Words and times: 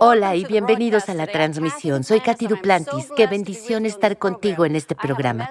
Hola 0.00 0.36
y 0.36 0.44
bienvenidos 0.44 1.08
a 1.08 1.14
la 1.14 1.26
transmisión. 1.26 2.04
Soy 2.04 2.20
Katy 2.20 2.46
Duplantis. 2.46 3.10
Qué 3.16 3.26
bendición 3.26 3.84
estar 3.84 4.16
contigo 4.16 4.64
en 4.64 4.76
este 4.76 4.94
programa. 4.94 5.50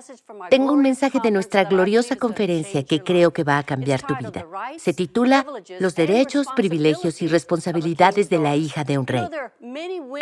Tengo 0.49 0.71
un 0.71 0.81
mensaje 0.81 1.20
de 1.21 1.31
nuestra 1.31 1.65
gloriosa 1.65 2.15
conferencia 2.15 2.83
que 2.83 3.03
creo 3.03 3.31
que 3.31 3.44
va 3.44 3.57
a 3.57 3.63
cambiar 3.63 4.02
tu 4.02 4.15
vida. 4.15 4.46
Se 4.78 4.94
titula 4.94 5.46
Los 5.79 5.96
derechos, 5.96 6.47
privilegios 6.56 7.21
y 7.21 7.28
responsabilidades 7.28 8.29
de 8.29 8.38
la 8.38 8.56
hija 8.56 8.83
de 8.83 8.97
un 8.97 9.07
rey. 9.07 9.28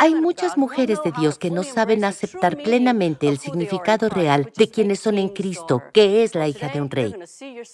Hay 0.00 0.14
muchas 0.14 0.58
mujeres 0.58 0.98
de 1.04 1.12
Dios 1.12 1.38
que 1.38 1.50
no 1.50 1.62
saben 1.62 2.04
aceptar 2.04 2.56
plenamente 2.56 3.28
el 3.28 3.38
significado 3.38 4.08
real 4.08 4.50
de 4.56 4.68
quienes 4.68 5.00
son 5.00 5.18
en 5.18 5.28
Cristo, 5.28 5.82
que 5.92 6.24
es 6.24 6.34
la 6.34 6.48
hija 6.48 6.68
de 6.68 6.80
un 6.80 6.90
rey. 6.90 7.14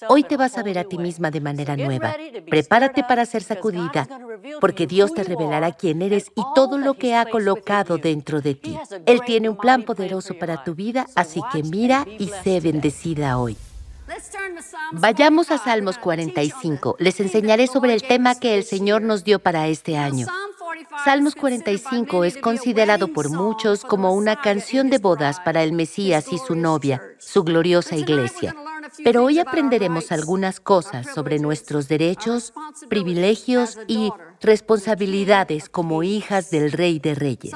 Hoy 0.09 0.25
te 0.25 0.37
vas 0.37 0.59
a 0.59 0.62
ver 0.62 0.79
a 0.79 0.84
ti 0.84 0.98
misma 0.98 1.30
de 1.30 1.41
manera 1.41 1.77
nueva. 1.77 2.15
Prepárate 2.48 3.05
para 3.05 3.25
ser 3.25 3.43
sacudida, 3.43 4.07
porque 4.61 4.87
Dios 4.87 5.15
te 5.15 5.25
revelará 5.25 5.73
quién 5.73 6.03
eres 6.03 6.30
y 6.37 6.41
todo 6.55 6.78
lo 6.78 6.95
que 6.95 7.14
ha 7.14 7.27
colocado 7.27 7.98
dentro 7.98 8.41
de 8.41 8.55
ti. 8.55 8.78
Él 9.06 9.20
tiene 9.24 9.48
un 9.48 9.56
plan 9.56 9.82
poderoso 9.82 10.34
para 10.38 10.65
tu 10.65 10.74
vida, 10.74 11.06
así 11.15 11.41
que 11.52 11.62
mira 11.62 12.06
y 12.18 12.28
sé 12.42 12.60
bendecida 12.60 13.38
hoy. 13.38 13.56
Vayamos 14.92 15.51
a 15.51 15.59
Salmos 15.59 15.98
45. 15.98 16.96
Les 16.98 17.18
enseñaré 17.20 17.66
sobre 17.66 17.95
el 17.95 18.02
tema 18.02 18.34
que 18.34 18.56
el 18.56 18.65
Señor 18.65 19.02
nos 19.02 19.24
dio 19.24 19.38
para 19.38 19.68
este 19.68 19.96
año. 19.96 20.27
Salmos 21.05 21.34
45 21.34 22.24
es 22.24 22.37
considerado 22.37 23.09
por 23.09 23.30
muchos 23.30 23.84
como 23.84 24.12
una 24.12 24.40
canción 24.40 24.90
de 24.90 24.98
bodas 24.98 25.40
para 25.40 25.62
el 25.62 25.73
Mesías 25.73 26.32
y 26.32 26.38
su 26.38 26.54
novia, 26.54 27.02
su 27.18 27.43
gloriosa 27.43 27.96
iglesia. 27.96 28.54
Pero 29.02 29.24
hoy 29.24 29.38
aprenderemos 29.38 30.12
algunas 30.12 30.60
cosas 30.60 31.06
sobre 31.15 31.38
nuestros 31.38 31.88
derechos, 31.88 32.52
privilegios 32.88 33.79
y 33.87 34.12
responsabilidades 34.43 35.68
como 35.68 36.02
hijas 36.02 36.51
del 36.51 36.73
Rey 36.73 36.98
de 36.98 37.15
Reyes. 37.15 37.54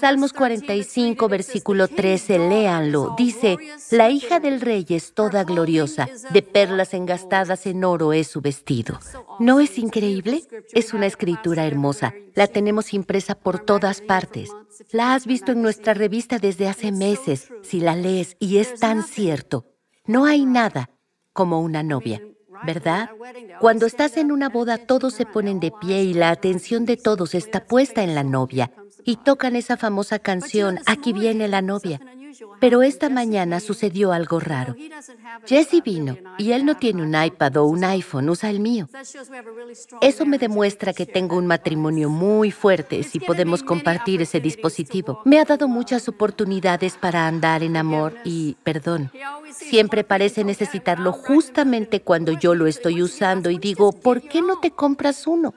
Salmos 0.00 0.32
45, 0.32 1.28
versículo 1.28 1.88
13, 1.88 2.38
léanlo. 2.48 3.14
Dice, 3.16 3.58
la 3.90 4.10
hija 4.10 4.40
del 4.40 4.60
Rey 4.60 4.86
es 4.88 5.14
toda 5.14 5.44
gloriosa, 5.44 6.08
de 6.30 6.42
perlas 6.42 6.94
engastadas 6.94 7.66
en 7.66 7.84
oro 7.84 8.12
es 8.12 8.28
su 8.28 8.40
vestido. 8.40 8.98
¿No 9.38 9.60
es 9.60 9.78
increíble? 9.78 10.42
Es 10.72 10.94
una 10.94 11.06
escritura 11.06 11.66
hermosa. 11.66 12.14
La 12.34 12.46
tenemos 12.46 12.94
impresa 12.94 13.34
por 13.34 13.58
todas 13.58 14.00
partes. 14.00 14.50
La 14.92 15.14
has 15.14 15.26
visto 15.26 15.52
en 15.52 15.62
nuestra 15.62 15.94
revista 15.94 16.38
desde 16.38 16.68
hace 16.68 16.92
meses. 16.92 17.48
Si 17.62 17.80
la 17.80 17.94
lees, 17.94 18.36
y 18.38 18.58
es 18.58 18.80
tan 18.80 19.02
cierto, 19.02 19.66
no 20.06 20.24
hay 20.24 20.46
nada 20.46 20.90
como 21.32 21.60
una 21.60 21.82
novia. 21.82 22.22
¿Verdad? 22.64 23.10
Cuando 23.60 23.86
estás 23.86 24.16
en 24.16 24.32
una 24.32 24.48
boda 24.48 24.78
todos 24.78 25.14
se 25.14 25.26
ponen 25.26 25.60
de 25.60 25.72
pie 25.80 26.02
y 26.02 26.14
la 26.14 26.30
atención 26.30 26.84
de 26.84 26.96
todos 26.96 27.34
está 27.34 27.64
puesta 27.64 28.02
en 28.02 28.14
la 28.14 28.24
novia 28.24 28.70
y 29.04 29.16
tocan 29.16 29.56
esa 29.56 29.76
famosa 29.76 30.18
canción, 30.18 30.78
Aquí 30.86 31.12
viene 31.12 31.48
la 31.48 31.62
novia. 31.62 32.00
Pero 32.60 32.82
esta 32.82 33.08
mañana 33.08 33.60
sucedió 33.60 34.12
algo 34.12 34.40
raro. 34.40 34.74
Jesse 35.46 35.82
vino 35.84 36.16
y 36.38 36.52
él 36.52 36.64
no 36.64 36.76
tiene 36.76 37.02
un 37.02 37.14
iPad 37.20 37.56
o 37.58 37.64
un 37.64 37.84
iPhone, 37.84 38.28
usa 38.28 38.50
el 38.50 38.60
mío. 38.60 38.88
Eso 40.00 40.26
me 40.26 40.38
demuestra 40.38 40.92
que 40.92 41.06
tengo 41.06 41.36
un 41.36 41.46
matrimonio 41.46 42.08
muy 42.08 42.50
fuerte 42.50 43.02
si 43.02 43.20
podemos 43.20 43.62
compartir 43.62 44.22
ese 44.22 44.40
dispositivo. 44.40 45.22
Me 45.24 45.38
ha 45.38 45.44
dado 45.44 45.68
muchas 45.68 46.08
oportunidades 46.08 46.96
para 46.96 47.26
andar 47.26 47.62
en 47.62 47.76
amor 47.76 48.14
y 48.24 48.56
perdón. 48.62 49.10
Siempre 49.52 50.04
parece 50.04 50.44
necesitarlo 50.44 51.12
justamente 51.12 52.02
cuando 52.02 52.32
yo 52.32 52.54
lo 52.54 52.66
estoy 52.66 53.02
usando 53.02 53.50
y 53.50 53.58
digo, 53.58 53.92
¿por 53.92 54.22
qué 54.22 54.42
no 54.42 54.58
te 54.60 54.70
compras 54.70 55.26
uno? 55.26 55.54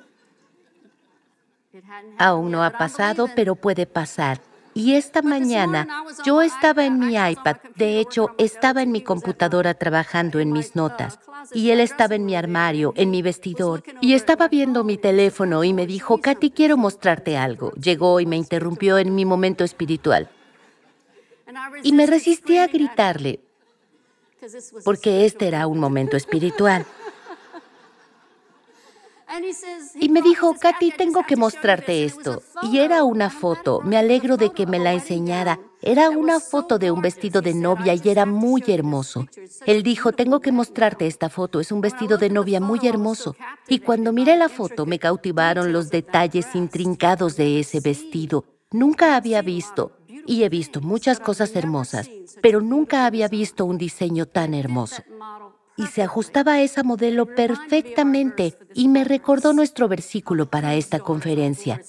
Aún 2.17 2.51
no 2.51 2.63
ha 2.63 2.71
pasado, 2.71 3.29
pero 3.35 3.55
puede 3.55 3.85
pasar. 3.85 4.41
Y 4.75 4.95
esta 4.95 5.21
mañana 5.21 5.87
yo 6.25 6.41
estaba 6.41 6.85
en 6.85 6.99
mi 6.99 7.15
iPad, 7.15 7.57
de 7.75 7.99
hecho 7.99 8.33
estaba 8.37 8.81
en 8.81 8.91
mi 8.91 9.01
computadora 9.01 9.73
trabajando 9.75 10.39
en 10.39 10.51
mis 10.51 10.75
notas, 10.75 11.19
y 11.53 11.69
él 11.69 11.79
estaba 11.79 12.15
en 12.15 12.25
mi 12.25 12.35
armario, 12.35 12.93
en 12.95 13.11
mi 13.11 13.21
vestidor, 13.21 13.83
y 14.01 14.13
estaba 14.13 14.47
viendo 14.47 14.83
mi 14.83 14.97
teléfono 14.97 15.63
y 15.63 15.73
me 15.73 15.85
dijo, 15.85 16.17
Katy, 16.17 16.51
quiero 16.51 16.77
mostrarte 16.77 17.37
algo. 17.37 17.71
Llegó 17.73 18.19
y 18.19 18.25
me 18.25 18.37
interrumpió 18.37 18.97
en 18.97 19.13
mi 19.13 19.25
momento 19.25 19.63
espiritual. 19.63 20.29
Y 21.83 21.93
me 21.93 22.07
resistí 22.07 22.57
a 22.57 22.67
gritarle, 22.67 23.41
porque 24.83 25.25
este 25.25 25.47
era 25.47 25.67
un 25.67 25.79
momento 25.79 26.17
espiritual. 26.17 26.85
Y 29.99 30.09
me 30.09 30.21
dijo, 30.21 30.53
Katy, 30.59 30.91
tengo 30.91 31.23
que 31.25 31.35
mostrarte 31.35 32.03
esto. 32.03 32.43
Y 32.61 32.79
era 32.79 33.03
una 33.03 33.29
foto, 33.29 33.81
me 33.81 33.97
alegro 33.97 34.37
de 34.37 34.51
que 34.51 34.65
me 34.65 34.79
la 34.79 34.93
enseñara. 34.93 35.59
Era 35.81 36.09
una 36.09 36.39
foto 36.39 36.77
de 36.77 36.91
un 36.91 37.01
vestido 37.01 37.41
de 37.41 37.53
novia 37.53 37.93
y 37.93 38.01
era 38.09 38.25
muy 38.25 38.63
hermoso. 38.67 39.27
Él 39.65 39.83
dijo, 39.83 40.11
tengo 40.11 40.39
que 40.39 40.51
mostrarte 40.51 41.07
esta 41.07 41.29
foto, 41.29 41.59
es 41.59 41.71
un 41.71 41.81
vestido 41.81 42.17
de 42.17 42.29
novia 42.29 42.59
muy 42.59 42.79
hermoso. 42.83 43.35
Y 43.67 43.79
cuando 43.79 44.13
miré 44.13 44.37
la 44.37 44.49
foto 44.49 44.85
me 44.85 44.99
cautivaron 44.99 45.73
los 45.73 45.89
detalles 45.89 46.55
intrincados 46.55 47.35
de 47.35 47.59
ese 47.59 47.79
vestido. 47.79 48.45
Nunca 48.71 49.15
había 49.15 49.41
visto, 49.41 49.91
y 50.25 50.43
he 50.43 50.49
visto 50.49 50.79
muchas 50.79 51.19
cosas 51.19 51.55
hermosas, 51.55 52.09
pero 52.41 52.61
nunca 52.61 53.05
había 53.05 53.27
visto 53.27 53.65
un 53.65 53.77
diseño 53.77 54.25
tan 54.25 54.53
hermoso 54.53 55.03
y 55.77 55.87
se 55.87 56.03
ajustaba 56.03 56.53
a 56.53 56.61
esa 56.61 56.83
modelo 56.83 57.25
perfectamente 57.25 58.57
y 58.73 58.87
me 58.87 59.03
recordó 59.03 59.53
nuestro 59.53 59.87
versículo 59.87 60.47
para 60.47 60.75
esta 60.75 60.99
conferencia, 60.99 61.81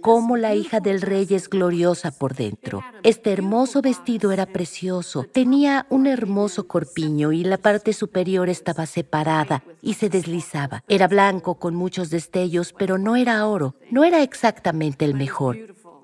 cómo 0.00 0.36
la 0.36 0.54
hija 0.54 0.80
del 0.80 1.00
rey 1.00 1.26
es 1.30 1.48
gloriosa 1.48 2.10
por 2.10 2.34
dentro. 2.34 2.82
Este 3.02 3.32
hermoso 3.32 3.82
vestido 3.82 4.32
era 4.32 4.46
precioso, 4.46 5.26
tenía 5.32 5.86
un 5.90 6.06
hermoso 6.06 6.66
corpiño 6.66 7.32
y 7.32 7.44
la 7.44 7.58
parte 7.58 7.92
superior 7.92 8.48
estaba 8.48 8.86
separada 8.86 9.62
y 9.80 9.94
se 9.94 10.08
deslizaba. 10.08 10.84
Era 10.88 11.08
blanco 11.08 11.56
con 11.56 11.74
muchos 11.74 12.10
destellos, 12.10 12.72
pero 12.72 12.98
no 12.98 13.16
era 13.16 13.46
oro, 13.46 13.74
no 13.90 14.04
era 14.04 14.22
exactamente 14.22 15.04
el 15.04 15.14
mejor 15.14 15.56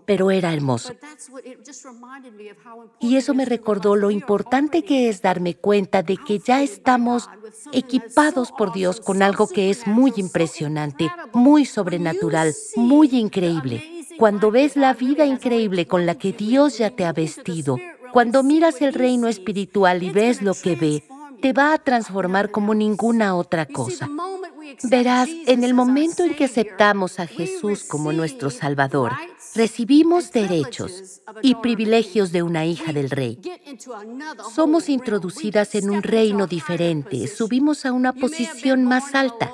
pero 0.08 0.30
era 0.30 0.54
hermoso. 0.54 0.94
Y 2.98 3.16
eso 3.16 3.34
me 3.34 3.44
recordó 3.44 3.94
lo 3.94 4.10
importante 4.10 4.82
que 4.82 5.10
es 5.10 5.20
darme 5.20 5.54
cuenta 5.54 6.02
de 6.02 6.16
que 6.16 6.38
ya 6.38 6.62
estamos 6.62 7.28
equipados 7.72 8.50
por 8.50 8.72
Dios 8.72 9.02
con 9.02 9.22
algo 9.22 9.46
que 9.46 9.68
es 9.68 9.86
muy 9.86 10.14
impresionante, 10.16 11.12
muy 11.34 11.66
sobrenatural, 11.66 12.54
muy 12.76 13.08
increíble. 13.08 14.06
Cuando 14.18 14.50
ves 14.50 14.76
la 14.76 14.94
vida 14.94 15.26
increíble 15.26 15.86
con 15.86 16.06
la 16.06 16.14
que 16.14 16.32
Dios 16.32 16.78
ya 16.78 16.88
te 16.88 17.04
ha 17.04 17.12
vestido, 17.12 17.76
cuando 18.10 18.42
miras 18.42 18.80
el 18.80 18.94
reino 18.94 19.28
espiritual 19.28 20.02
y 20.02 20.08
ves 20.08 20.40
lo 20.40 20.54
que 20.54 20.74
ve, 20.74 21.04
te 21.42 21.52
va 21.52 21.74
a 21.74 21.78
transformar 21.78 22.50
como 22.50 22.74
ninguna 22.74 23.36
otra 23.36 23.66
cosa. 23.66 24.08
Verás, 24.84 25.28
en 25.46 25.64
el 25.64 25.74
momento 25.74 26.24
en 26.24 26.34
que 26.34 26.44
aceptamos 26.44 27.20
a 27.20 27.26
Jesús 27.26 27.84
como 27.84 28.12
nuestro 28.12 28.50
Salvador, 28.50 29.12
recibimos 29.54 30.32
derechos 30.32 31.22
y 31.42 31.54
privilegios 31.56 32.32
de 32.32 32.42
una 32.42 32.66
hija 32.66 32.92
del 32.92 33.10
rey. 33.10 33.40
Somos 34.54 34.88
introducidas 34.88 35.74
en 35.74 35.90
un 35.90 36.02
reino 36.02 36.46
diferente, 36.46 37.26
subimos 37.26 37.86
a 37.86 37.92
una 37.92 38.12
posición 38.12 38.84
más 38.84 39.14
alta. 39.14 39.50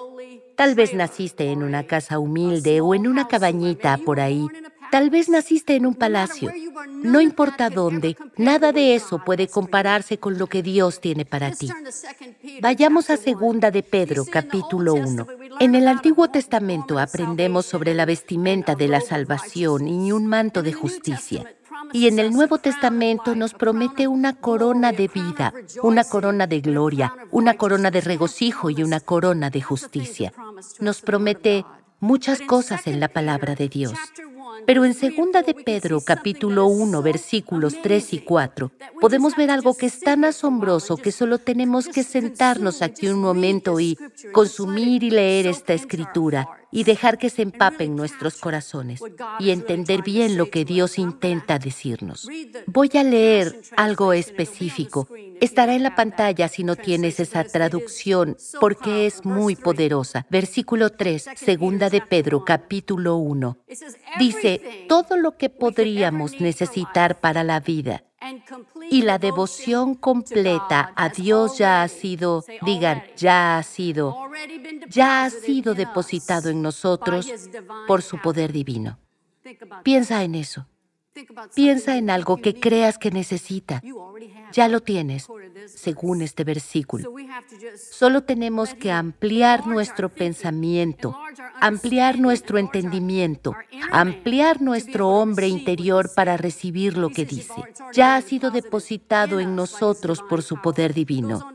Tal 0.56 0.76
vez 0.76 0.94
naciste 0.94 1.50
en 1.50 1.62
una 1.64 1.84
casa 1.84 2.18
humilde 2.18 2.80
o 2.80 2.94
en 2.94 3.08
una 3.08 3.26
cabañita 3.26 3.98
por 3.98 4.20
ahí, 4.20 4.46
Tal 4.94 5.10
vez 5.10 5.28
naciste 5.28 5.74
en 5.74 5.86
un 5.86 5.96
palacio. 5.96 6.52
No 7.02 7.20
importa 7.20 7.68
dónde, 7.68 8.16
nada 8.36 8.70
de 8.70 8.94
eso 8.94 9.18
puede 9.18 9.48
compararse 9.48 10.18
con 10.18 10.38
lo 10.38 10.46
que 10.46 10.62
Dios 10.62 11.00
tiene 11.00 11.24
para 11.24 11.50
ti. 11.50 11.68
Vayamos 12.62 13.10
a 13.10 13.16
segunda 13.16 13.72
de 13.72 13.82
Pedro, 13.82 14.24
capítulo 14.24 14.94
1. 14.94 15.26
En 15.58 15.74
el 15.74 15.88
Antiguo 15.88 16.28
Testamento 16.28 17.00
aprendemos 17.00 17.66
sobre 17.66 17.92
la 17.92 18.04
vestimenta 18.04 18.76
de 18.76 18.86
la 18.86 19.00
salvación 19.00 19.88
y 19.88 20.12
un 20.12 20.26
manto 20.28 20.62
de 20.62 20.72
justicia. 20.72 21.44
Y 21.92 22.06
en 22.06 22.20
el 22.20 22.30
Nuevo 22.30 22.58
Testamento 22.58 23.34
nos 23.34 23.52
promete 23.52 24.06
una 24.06 24.34
corona 24.36 24.92
de 24.92 25.08
vida, 25.08 25.52
una 25.82 26.04
corona 26.04 26.46
de 26.46 26.60
gloria, 26.60 27.12
una 27.32 27.54
corona 27.54 27.90
de 27.90 28.00
regocijo 28.00 28.70
y 28.70 28.84
una 28.84 29.00
corona 29.00 29.50
de 29.50 29.60
justicia. 29.60 30.32
Nos 30.78 31.00
promete 31.00 31.64
muchas 31.98 32.40
cosas 32.42 32.86
en 32.86 33.00
la 33.00 33.08
palabra 33.08 33.56
de 33.56 33.68
Dios. 33.68 33.98
Pero 34.66 34.84
en 34.84 34.94
segunda 34.94 35.42
de 35.42 35.54
Pedro, 35.54 36.00
capítulo 36.00 36.66
1, 36.66 37.02
versículos 37.02 37.76
3 37.82 38.14
y 38.14 38.18
4, 38.20 38.70
podemos 39.00 39.36
ver 39.36 39.50
algo 39.50 39.76
que 39.76 39.86
es 39.86 40.00
tan 40.00 40.24
asombroso 40.24 40.96
que 40.96 41.12
solo 41.12 41.38
tenemos 41.38 41.88
que 41.88 42.02
sentarnos 42.02 42.82
aquí 42.82 43.08
un 43.08 43.20
momento 43.20 43.80
y 43.80 43.98
consumir 44.32 45.02
y 45.02 45.10
leer 45.10 45.46
esta 45.46 45.74
escritura 45.74 46.48
y 46.74 46.82
dejar 46.82 47.18
que 47.18 47.30
se 47.30 47.42
empapen 47.42 47.94
nuestros 47.94 48.38
corazones 48.38 49.00
y 49.38 49.50
entender 49.50 50.02
bien 50.02 50.36
lo 50.36 50.50
que 50.50 50.64
Dios 50.64 50.98
intenta 50.98 51.60
decirnos. 51.60 52.28
Voy 52.66 52.90
a 52.94 53.04
leer 53.04 53.60
algo 53.76 54.12
específico. 54.12 55.08
Estará 55.40 55.76
en 55.76 55.84
la 55.84 55.94
pantalla 55.94 56.48
si 56.48 56.64
no 56.64 56.74
tienes 56.74 57.20
esa 57.20 57.44
traducción 57.44 58.36
porque 58.60 59.06
es 59.06 59.24
muy 59.24 59.54
poderosa. 59.54 60.26
Versículo 60.30 60.90
3, 60.90 61.30
segunda 61.36 61.90
de 61.90 62.00
Pedro, 62.00 62.44
capítulo 62.44 63.16
1. 63.18 63.58
Dice, 64.18 64.86
todo 64.88 65.16
lo 65.16 65.36
que 65.36 65.50
podríamos 65.50 66.40
necesitar 66.40 67.20
para 67.20 67.44
la 67.44 67.60
vida 67.60 68.02
y 68.90 69.02
la 69.02 69.18
devoción 69.18 69.94
completa 69.94 70.92
a 70.94 71.08
Dios 71.08 71.58
ya 71.58 71.82
ha 71.82 71.88
sido, 71.88 72.44
digan, 72.62 73.02
ya 73.16 73.58
ha 73.58 73.62
sido, 73.62 74.16
ya 74.88 75.24
ha 75.24 75.30
sido 75.30 75.74
depositado 75.74 76.48
en 76.50 76.62
nosotros 76.62 77.28
por 77.86 78.02
su 78.02 78.18
poder 78.18 78.52
divino. 78.52 78.98
Piensa 79.82 80.22
en 80.22 80.34
eso. 80.34 80.66
Piensa 81.54 81.96
en 81.96 82.10
algo 82.10 82.38
que 82.38 82.58
creas 82.58 82.98
que 82.98 83.10
necesita. 83.10 83.80
Ya 84.52 84.68
lo 84.68 84.80
tienes, 84.80 85.26
según 85.66 86.22
este 86.22 86.44
versículo. 86.44 87.12
Solo 87.76 88.22
tenemos 88.22 88.74
que 88.74 88.90
ampliar 88.90 89.66
nuestro 89.66 90.08
pensamiento, 90.08 91.16
ampliar 91.60 92.18
nuestro 92.18 92.58
entendimiento, 92.58 93.54
ampliar 93.90 94.60
nuestro 94.60 95.08
hombre 95.08 95.48
interior 95.48 96.10
para 96.14 96.36
recibir 96.36 96.96
lo 96.96 97.10
que 97.10 97.24
dice. 97.24 97.54
Ya 97.92 98.16
ha 98.16 98.20
sido 98.20 98.50
depositado 98.50 99.38
en 99.38 99.54
nosotros 99.54 100.22
por 100.28 100.42
su 100.42 100.60
poder 100.60 100.94
divino. 100.94 101.52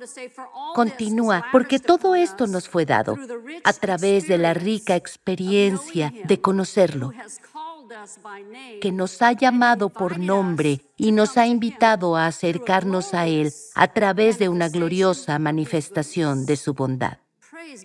Continúa, 0.73 1.45
porque 1.51 1.79
todo 1.79 2.15
esto 2.15 2.47
nos 2.47 2.69
fue 2.69 2.85
dado 2.85 3.17
a 3.63 3.73
través 3.73 4.27
de 4.27 4.37
la 4.37 4.53
rica 4.53 4.95
experiencia 4.95 6.13
de 6.25 6.39
conocerlo 6.39 7.11
que 8.81 8.91
nos 8.91 9.21
ha 9.21 9.31
llamado 9.33 9.89
por 9.89 10.19
nombre 10.19 10.81
y 10.97 11.11
nos 11.11 11.37
ha 11.37 11.47
invitado 11.47 12.15
a 12.15 12.27
acercarnos 12.27 13.13
a 13.13 13.27
Él 13.27 13.51
a 13.75 13.87
través 13.87 14.39
de 14.39 14.49
una 14.49 14.69
gloriosa 14.69 15.39
manifestación 15.39 16.45
de 16.45 16.55
su 16.55 16.73
bondad. 16.73 17.17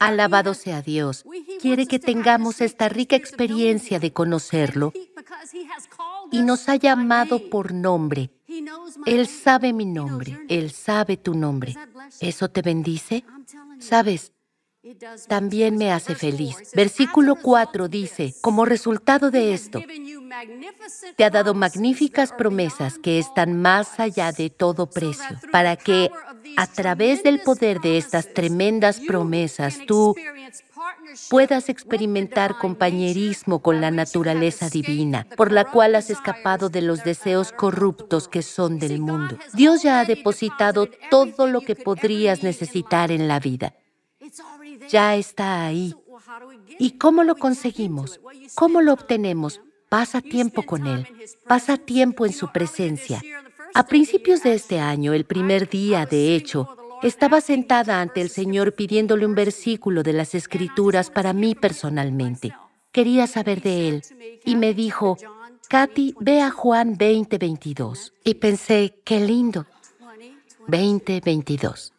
Alabado 0.01 0.55
sea 0.55 0.83
Dios. 0.83 1.25
Quiere 1.61 1.87
que 1.87 1.99
tengamos 1.99 2.61
esta 2.61 2.89
rica 2.89 3.17
experiencia 3.17 3.99
de 3.99 4.13
conocerlo 4.13 4.93
y 6.31 6.43
nos 6.43 6.69
ha 6.69 6.77
llamado 6.77 7.49
por 7.51 7.73
nombre. 7.73 8.31
Él 9.07 9.27
sabe 9.27 9.73
mi 9.73 9.85
nombre, 9.85 10.39
Él 10.49 10.71
sabe 10.71 11.17
tu 11.17 11.35
nombre. 11.35 11.75
¿Eso 12.21 12.49
te 12.49 12.63
bendice? 12.63 13.25
Sabes, 13.79 14.33
también 15.29 15.77
me 15.77 15.93
hace 15.93 16.15
feliz. 16.15 16.57
Versículo 16.75 17.37
4 17.37 17.89
dice, 17.89 18.35
como 18.41 18.65
resultado 18.65 19.31
de 19.31 19.55
esto, 19.55 19.83
te 21.17 21.25
ha 21.25 21.31
dado 21.31 21.55
magníficas 21.55 22.33
promesas 22.33 22.99
que 22.99 23.19
están 23.19 23.61
más 23.61 23.99
allá 23.99 24.33
de 24.33 24.51
todo 24.51 24.91
precio, 24.91 25.39
para 25.51 25.77
que 25.77 26.11
a 26.57 26.67
través 26.67 27.23
del 27.23 27.41
poder 27.41 27.81
de 27.81 27.99
estas 27.99 28.33
tremendas 28.35 29.01
promesas 29.01 29.79
tú 29.87 30.15
puedas 31.31 31.69
experimentar 31.69 32.59
compañerismo 32.59 33.61
con 33.61 33.81
la 33.81 33.91
naturaleza 33.91 34.69
divina, 34.69 35.27
por 35.37 35.53
la 35.53 35.65
cual 35.65 35.95
has 35.95 36.11
escapado 36.11 36.69
de 36.69 36.83
los 36.83 37.05
deseos 37.05 37.53
corruptos 37.53 38.29
que 38.29 38.43
son 38.43 38.79
del 38.79 39.01
mundo. 39.01 39.39
Dios 39.55 39.83
ya 39.83 40.01
ha 40.01 40.05
depositado 40.05 40.89
todo 41.11 41.47
lo 41.47 41.63
que 41.63 41.77
podrías 41.77 42.43
necesitar 42.43 43.11
en 43.11 43.29
la 43.29 43.41
vida 43.41 43.75
ya 44.89 45.17
está 45.17 45.65
ahí. 45.65 45.95
¿Y 46.79 46.93
cómo 46.93 47.25
lo 47.25 47.37
conseguimos? 47.37 48.21
¿Cómo 48.55 48.81
lo 48.81 48.93
obtenemos? 48.93 49.61
Pasa 49.89 50.21
tiempo 50.21 50.63
con 50.65 50.87
Él, 50.87 51.07
pasa 51.47 51.77
tiempo 51.77 52.27
en 52.27 52.33
su 52.33 52.51
presencia. 52.51 53.23
A 53.75 53.87
principios 53.87 54.43
de 54.43 54.55
este 54.55 54.81
año, 54.81 55.13
el 55.13 55.25
primer 55.25 55.69
día, 55.69 56.07
de 56.07 56.35
hecho, 56.35 56.69
estaba 57.03 57.41
sentada 57.41 58.01
ante 58.01 58.21
el 58.21 58.31
Señor 58.31 58.75
pidiéndole 58.75 59.27
un 59.27 59.35
versículo 59.35 60.03
de 60.03 60.13
las 60.13 60.35
Escrituras 60.35 61.11
para 61.11 61.33
mí 61.33 61.55
personalmente. 61.55 62.55
Quería 62.93 63.27
saber 63.27 63.61
de 63.63 63.89
Él 63.89 64.03
y 64.45 64.57
me 64.57 64.75
dijo, 64.75 65.17
Katy, 65.69 66.15
ve 66.21 66.41
a 66.41 66.51
Juan 66.51 66.97
20:22. 66.97 68.13
Y 68.23 68.35
pensé, 68.35 69.01
qué 69.05 69.21
lindo. 69.21 69.67
20:22. 70.69 71.94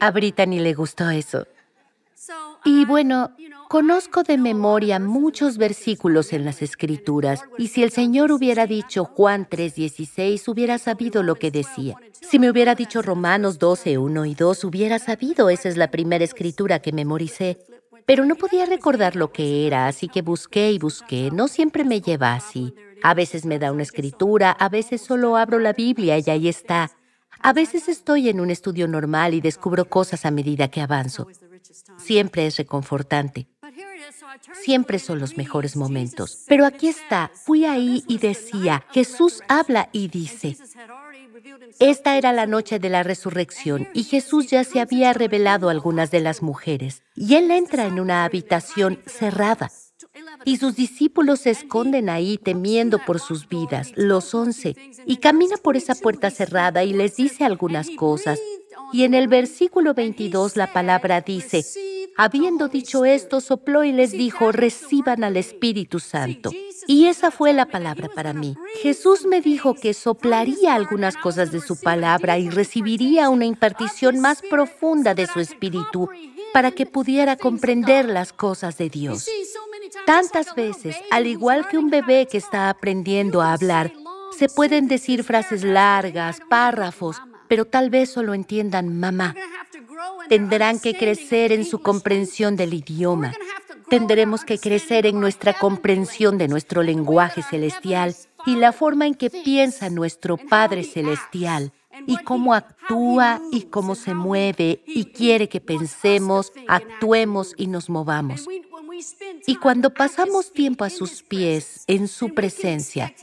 A 0.00 0.10
Brittany 0.10 0.60
le 0.60 0.74
gustó 0.74 1.10
eso. 1.10 1.46
Y 2.64 2.84
bueno, 2.84 3.32
conozco 3.68 4.22
de 4.22 4.36
memoria 4.36 4.98
muchos 4.98 5.56
versículos 5.56 6.32
en 6.32 6.44
las 6.44 6.62
escrituras, 6.62 7.42
y 7.56 7.68
si 7.68 7.82
el 7.82 7.90
Señor 7.90 8.32
hubiera 8.32 8.66
dicho 8.66 9.04
Juan 9.04 9.46
3:16, 9.48 10.48
hubiera 10.48 10.78
sabido 10.78 11.22
lo 11.22 11.36
que 11.36 11.50
decía. 11.50 11.96
Si 12.12 12.38
me 12.38 12.50
hubiera 12.50 12.74
dicho 12.74 13.02
Romanos 13.02 13.58
12, 13.58 13.98
1 13.98 14.26
y 14.26 14.34
2, 14.34 14.64
hubiera 14.64 14.98
sabido, 14.98 15.48
esa 15.48 15.68
es 15.68 15.76
la 15.76 15.90
primera 15.90 16.24
escritura 16.24 16.80
que 16.80 16.92
memoricé. 16.92 17.58
Pero 18.04 18.24
no 18.24 18.34
podía 18.36 18.66
recordar 18.66 19.16
lo 19.16 19.32
que 19.32 19.66
era, 19.66 19.86
así 19.86 20.08
que 20.08 20.22
busqué 20.22 20.72
y 20.72 20.78
busqué. 20.78 21.30
No 21.30 21.46
siempre 21.46 21.84
me 21.84 22.00
lleva 22.00 22.34
así. 22.34 22.74
A 23.02 23.14
veces 23.14 23.44
me 23.44 23.58
da 23.58 23.70
una 23.70 23.82
escritura, 23.82 24.50
a 24.50 24.68
veces 24.68 25.02
solo 25.02 25.36
abro 25.36 25.58
la 25.58 25.72
Biblia 25.72 26.18
y 26.18 26.30
ahí 26.30 26.48
está. 26.48 26.90
A 27.40 27.52
veces 27.52 27.88
estoy 27.88 28.28
en 28.28 28.40
un 28.40 28.50
estudio 28.50 28.88
normal 28.88 29.34
y 29.34 29.40
descubro 29.40 29.88
cosas 29.88 30.24
a 30.26 30.30
medida 30.30 30.68
que 30.68 30.80
avanzo. 30.80 31.28
Siempre 31.98 32.46
es 32.46 32.56
reconfortante. 32.56 33.46
Siempre 34.52 34.98
son 34.98 35.18
los 35.18 35.36
mejores 35.36 35.76
momentos. 35.76 36.44
Pero 36.48 36.66
aquí 36.66 36.88
está, 36.88 37.30
fui 37.34 37.64
ahí 37.64 38.04
y 38.08 38.18
decía, 38.18 38.84
Jesús 38.90 39.42
habla 39.48 39.88
y 39.92 40.08
dice, 40.08 40.56
esta 41.78 42.16
era 42.16 42.32
la 42.32 42.46
noche 42.46 42.78
de 42.78 42.88
la 42.88 43.02
resurrección 43.02 43.88
y 43.92 44.04
Jesús 44.04 44.48
ya 44.48 44.64
se 44.64 44.80
había 44.80 45.12
revelado 45.12 45.68
a 45.68 45.72
algunas 45.72 46.10
de 46.10 46.20
las 46.20 46.42
mujeres. 46.42 47.02
Y 47.14 47.34
él 47.34 47.50
entra 47.50 47.86
en 47.86 48.00
una 48.00 48.24
habitación 48.24 49.00
cerrada 49.06 49.70
y 50.48 50.56
sus 50.56 50.76
discípulos 50.76 51.40
se 51.40 51.50
esconden 51.50 52.08
ahí 52.08 52.38
temiendo 52.38 52.98
por 53.04 53.20
sus 53.20 53.46
vidas, 53.50 53.92
los 53.96 54.34
once, 54.34 54.74
y 55.04 55.18
camina 55.18 55.58
por 55.58 55.76
esa 55.76 55.94
puerta 55.94 56.30
cerrada 56.30 56.84
y 56.84 56.94
les 56.94 57.16
dice 57.16 57.44
algunas 57.44 57.90
cosas. 57.90 58.40
Y 58.94 59.02
en 59.02 59.12
el 59.12 59.28
versículo 59.28 59.92
22 59.92 60.56
la 60.56 60.72
palabra 60.72 61.20
dice, 61.20 61.62
habiendo 62.16 62.68
dicho 62.68 63.04
esto, 63.04 63.42
sopló 63.42 63.84
y 63.84 63.92
les 63.92 64.12
dijo, 64.12 64.50
reciban 64.50 65.22
al 65.22 65.36
Espíritu 65.36 66.00
Santo. 66.00 66.50
Y 66.86 67.08
esa 67.08 67.30
fue 67.30 67.52
la 67.52 67.66
palabra 67.66 68.08
para 68.08 68.32
mí. 68.32 68.56
Jesús 68.80 69.26
me 69.26 69.42
dijo 69.42 69.74
que 69.74 69.92
soplaría 69.92 70.74
algunas 70.74 71.18
cosas 71.18 71.52
de 71.52 71.60
su 71.60 71.78
palabra 71.78 72.38
y 72.38 72.48
recibiría 72.48 73.28
una 73.28 73.44
impartición 73.44 74.18
más 74.20 74.40
profunda 74.40 75.12
de 75.12 75.26
su 75.26 75.40
espíritu 75.40 76.08
para 76.52 76.70
que 76.70 76.86
pudiera 76.86 77.36
comprender 77.36 78.06
las 78.06 78.32
cosas 78.32 78.78
de 78.78 78.88
Dios. 78.90 79.26
Tantas 80.06 80.54
veces, 80.54 80.96
al 81.10 81.26
igual 81.26 81.68
que 81.68 81.78
un 81.78 81.90
bebé 81.90 82.26
que 82.26 82.38
está 82.38 82.68
aprendiendo 82.70 83.42
a 83.42 83.52
hablar, 83.52 83.92
se 84.36 84.48
pueden 84.48 84.88
decir 84.88 85.24
frases 85.24 85.64
largas, 85.64 86.40
párrafos, 86.48 87.20
pero 87.48 87.64
tal 87.64 87.90
vez 87.90 88.10
solo 88.10 88.34
entiendan 88.34 88.98
mamá. 88.98 89.34
Tendrán 90.28 90.78
que 90.78 90.94
crecer 90.94 91.52
en 91.52 91.64
su 91.64 91.80
comprensión 91.80 92.56
del 92.56 92.74
idioma. 92.74 93.32
Tendremos 93.88 94.44
que 94.44 94.58
crecer 94.58 95.06
en 95.06 95.18
nuestra 95.18 95.54
comprensión 95.54 96.36
de 96.36 96.46
nuestro 96.46 96.82
lenguaje 96.82 97.42
celestial 97.42 98.14
y 98.44 98.56
la 98.56 98.72
forma 98.72 99.06
en 99.06 99.14
que 99.14 99.30
piensa 99.30 99.88
nuestro 99.88 100.36
Padre 100.36 100.84
Celestial 100.84 101.72
y 102.06 102.16
cómo 102.18 102.54
actúa 102.54 103.40
y 103.50 103.62
cómo 103.62 103.94
se 103.94 104.14
mueve 104.14 104.82
y 104.86 105.06
quiere 105.06 105.48
que 105.48 105.60
pensemos, 105.60 106.52
actuemos 106.66 107.54
y 107.56 107.66
nos 107.66 107.88
movamos. 107.88 108.46
Y 109.46 109.56
cuando 109.56 109.94
pasamos 109.94 110.52
tiempo 110.52 110.84
a 110.84 110.90
sus 110.90 111.22
pies, 111.22 111.84
en 111.86 112.08
su 112.08 112.34
presencia, 112.34 113.14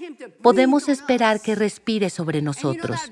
podemos 0.41 0.87
esperar 0.89 1.41
que 1.41 1.55
respire 1.55 2.09
sobre 2.09 2.41
nosotros. 2.41 3.11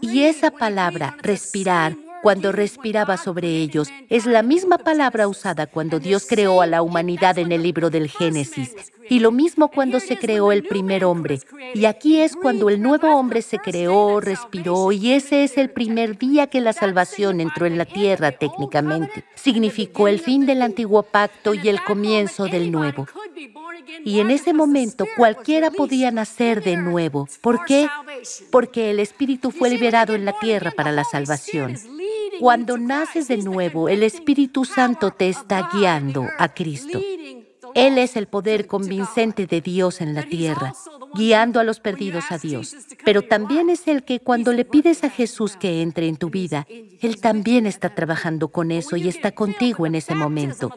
Y 0.00 0.22
esa 0.24 0.50
palabra, 0.50 1.16
respirar, 1.22 1.96
cuando 2.22 2.52
respiraba 2.52 3.16
sobre 3.16 3.48
ellos, 3.48 3.88
es 4.08 4.26
la 4.26 4.42
misma 4.42 4.78
palabra 4.78 5.26
usada 5.26 5.66
cuando 5.66 5.98
Dios 5.98 6.26
creó 6.28 6.62
a 6.62 6.66
la 6.66 6.80
humanidad 6.80 7.38
en 7.38 7.50
el 7.52 7.62
libro 7.62 7.90
del 7.90 8.08
Génesis, 8.08 8.74
y 9.10 9.18
lo 9.18 9.32
mismo 9.32 9.68
cuando 9.68 9.98
se 9.98 10.16
creó 10.16 10.52
el 10.52 10.62
primer 10.62 11.04
hombre. 11.04 11.40
Y 11.74 11.86
aquí 11.86 12.20
es 12.20 12.36
cuando 12.36 12.70
el 12.70 12.80
nuevo 12.80 13.14
hombre 13.16 13.42
se 13.42 13.58
creó, 13.58 14.20
respiró, 14.20 14.92
y 14.92 15.12
ese 15.12 15.42
es 15.42 15.58
el 15.58 15.70
primer 15.70 16.16
día 16.16 16.46
que 16.46 16.60
la 16.60 16.72
salvación 16.72 17.40
entró 17.40 17.66
en 17.66 17.76
la 17.76 17.84
tierra 17.84 18.30
técnicamente. 18.32 19.24
Significó 19.34 20.06
el 20.06 20.20
fin 20.20 20.46
del 20.46 20.62
antiguo 20.62 21.02
pacto 21.02 21.54
y 21.54 21.68
el 21.68 21.82
comienzo 21.82 22.46
del 22.46 22.70
nuevo. 22.70 23.06
Y 24.04 24.20
en 24.20 24.30
ese 24.30 24.52
momento 24.52 25.06
cualquiera 25.16 25.70
podía 25.70 26.10
nacer 26.10 26.62
de 26.62 26.76
nuevo. 26.76 27.28
¿Por 27.40 27.64
qué? 27.64 27.88
Porque 28.50 28.90
el 28.90 29.00
Espíritu 29.00 29.50
fue 29.50 29.70
liberado 29.70 30.14
en 30.14 30.24
la 30.24 30.38
tierra 30.38 30.70
para 30.70 30.92
la 30.92 31.04
salvación. 31.04 31.76
Cuando 32.42 32.76
naces 32.76 33.28
de 33.28 33.36
nuevo, 33.36 33.88
el 33.88 34.02
Espíritu 34.02 34.64
Santo 34.64 35.12
te 35.12 35.28
está 35.28 35.70
guiando 35.72 36.26
a 36.40 36.52
Cristo. 36.52 36.98
Él 37.72 37.98
es 37.98 38.16
el 38.16 38.26
poder 38.26 38.66
convincente 38.66 39.46
de 39.46 39.60
Dios 39.60 40.00
en 40.00 40.12
la 40.12 40.24
tierra, 40.24 40.72
guiando 41.14 41.60
a 41.60 41.62
los 41.62 41.78
perdidos 41.78 42.32
a 42.32 42.38
Dios. 42.38 42.74
Pero 43.04 43.22
también 43.22 43.70
es 43.70 43.86
el 43.86 44.02
que 44.02 44.18
cuando 44.18 44.52
le 44.52 44.64
pides 44.64 45.04
a 45.04 45.08
Jesús 45.08 45.56
que 45.56 45.82
entre 45.82 46.08
en 46.08 46.16
tu 46.16 46.30
vida, 46.30 46.66
Él 46.68 47.20
también 47.20 47.64
está 47.64 47.94
trabajando 47.94 48.48
con 48.48 48.72
eso 48.72 48.96
y 48.96 49.06
está 49.06 49.30
contigo 49.30 49.86
en 49.86 49.94
ese 49.94 50.16
momento. 50.16 50.74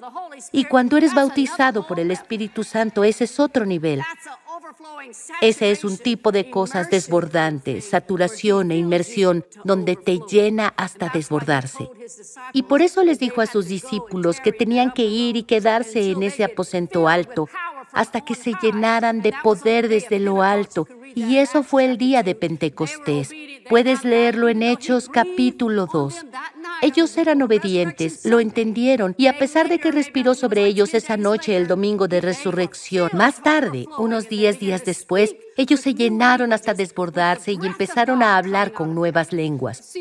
Y 0.51 0.65
cuando 0.65 0.97
eres 0.97 1.15
bautizado 1.15 1.87
por 1.87 1.99
el 1.99 2.11
Espíritu 2.11 2.63
Santo, 2.63 3.03
ese 3.03 3.23
es 3.23 3.39
otro 3.39 3.65
nivel. 3.65 4.03
Ese 5.41 5.71
es 5.71 5.83
un 5.83 5.97
tipo 5.97 6.31
de 6.31 6.49
cosas 6.49 6.89
desbordantes, 6.89 7.85
saturación 7.85 8.71
e 8.71 8.77
inmersión, 8.77 9.45
donde 9.63 9.95
te 9.95 10.19
llena 10.29 10.73
hasta 10.77 11.09
desbordarse. 11.09 11.89
Y 12.53 12.63
por 12.63 12.81
eso 12.81 13.03
les 13.03 13.19
dijo 13.19 13.41
a 13.41 13.45
sus 13.45 13.67
discípulos 13.67 14.39
que 14.39 14.51
tenían 14.51 14.91
que 14.91 15.03
ir 15.03 15.37
y 15.37 15.43
quedarse 15.43 16.11
en 16.11 16.23
ese 16.23 16.43
aposento 16.43 17.07
alto 17.07 17.47
hasta 17.91 18.21
que 18.21 18.35
se 18.35 18.53
llenaran 18.61 19.21
de 19.21 19.33
poder 19.41 19.87
desde 19.87 20.19
lo 20.19 20.43
alto. 20.43 20.87
Y 21.15 21.37
eso 21.37 21.63
fue 21.63 21.85
el 21.85 21.97
día 21.97 22.23
de 22.23 22.35
Pentecostés. 22.35 23.29
Puedes 23.69 24.03
leerlo 24.03 24.49
en 24.49 24.63
Hechos 24.63 25.07
capítulo 25.07 25.87
2. 25.91 26.25
Ellos 26.85 27.17
eran 27.17 27.41
obedientes, 27.41 28.25
lo 28.25 28.39
entendieron 28.39 29.15
y 29.17 29.25
a 29.25 29.39
pesar 29.39 29.69
de 29.69 29.79
que 29.79 29.91
respiró 29.91 30.35
sobre 30.35 30.67
ellos 30.67 30.93
esa 30.93 31.17
noche 31.17 31.57
el 31.57 31.65
domingo 31.65 32.07
de 32.07 32.21
resurrección, 32.21 33.09
más 33.13 33.41
tarde, 33.41 33.87
unos 33.97 34.29
diez 34.29 34.59
días 34.59 34.85
después, 34.85 35.35
ellos 35.57 35.79
se 35.79 35.95
llenaron 35.95 36.53
hasta 36.53 36.75
desbordarse 36.75 37.53
y 37.53 37.65
empezaron 37.65 38.21
a 38.21 38.37
hablar 38.37 38.71
con 38.71 38.93
nuevas 38.93 39.33
lenguas, 39.33 39.95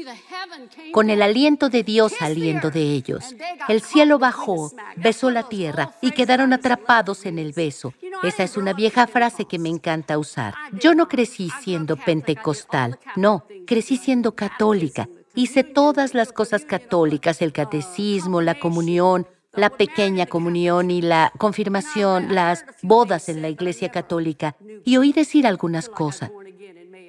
con 0.92 1.08
el 1.08 1.22
aliento 1.22 1.70
de 1.70 1.84
Dios 1.84 2.12
saliendo 2.18 2.70
de 2.70 2.82
ellos. 2.82 3.34
El 3.66 3.80
cielo 3.80 4.18
bajó, 4.18 4.70
besó 4.96 5.30
la 5.30 5.48
tierra 5.48 5.94
y 6.02 6.10
quedaron 6.10 6.52
atrapados 6.52 7.24
en 7.24 7.38
el 7.38 7.52
beso. 7.52 7.94
Esa 8.22 8.42
es 8.42 8.58
una 8.58 8.74
vieja 8.74 9.06
frase 9.06 9.46
que 9.46 9.58
me 9.58 9.70
encanta 9.70 10.18
usar. 10.18 10.52
Yo 10.72 10.94
no 10.94 11.08
crecí 11.08 11.50
siendo 11.62 11.96
pentecostal, 11.96 12.98
no, 13.16 13.46
crecí 13.64 13.96
siendo 13.96 14.34
católica 14.34 15.08
Hice 15.34 15.64
todas 15.64 16.14
las 16.14 16.32
cosas 16.32 16.64
católicas, 16.64 17.42
el 17.42 17.52
catecismo, 17.52 18.40
la 18.40 18.58
comunión, 18.58 19.26
la 19.52 19.70
pequeña 19.70 20.26
comunión 20.26 20.90
y 20.90 21.02
la 21.02 21.32
confirmación, 21.38 22.34
las 22.34 22.64
bodas 22.82 23.28
en 23.28 23.42
la 23.42 23.48
iglesia 23.48 23.90
católica, 23.90 24.56
y 24.84 24.96
oí 24.96 25.12
decir 25.12 25.46
algunas 25.46 25.88
cosas. 25.88 26.30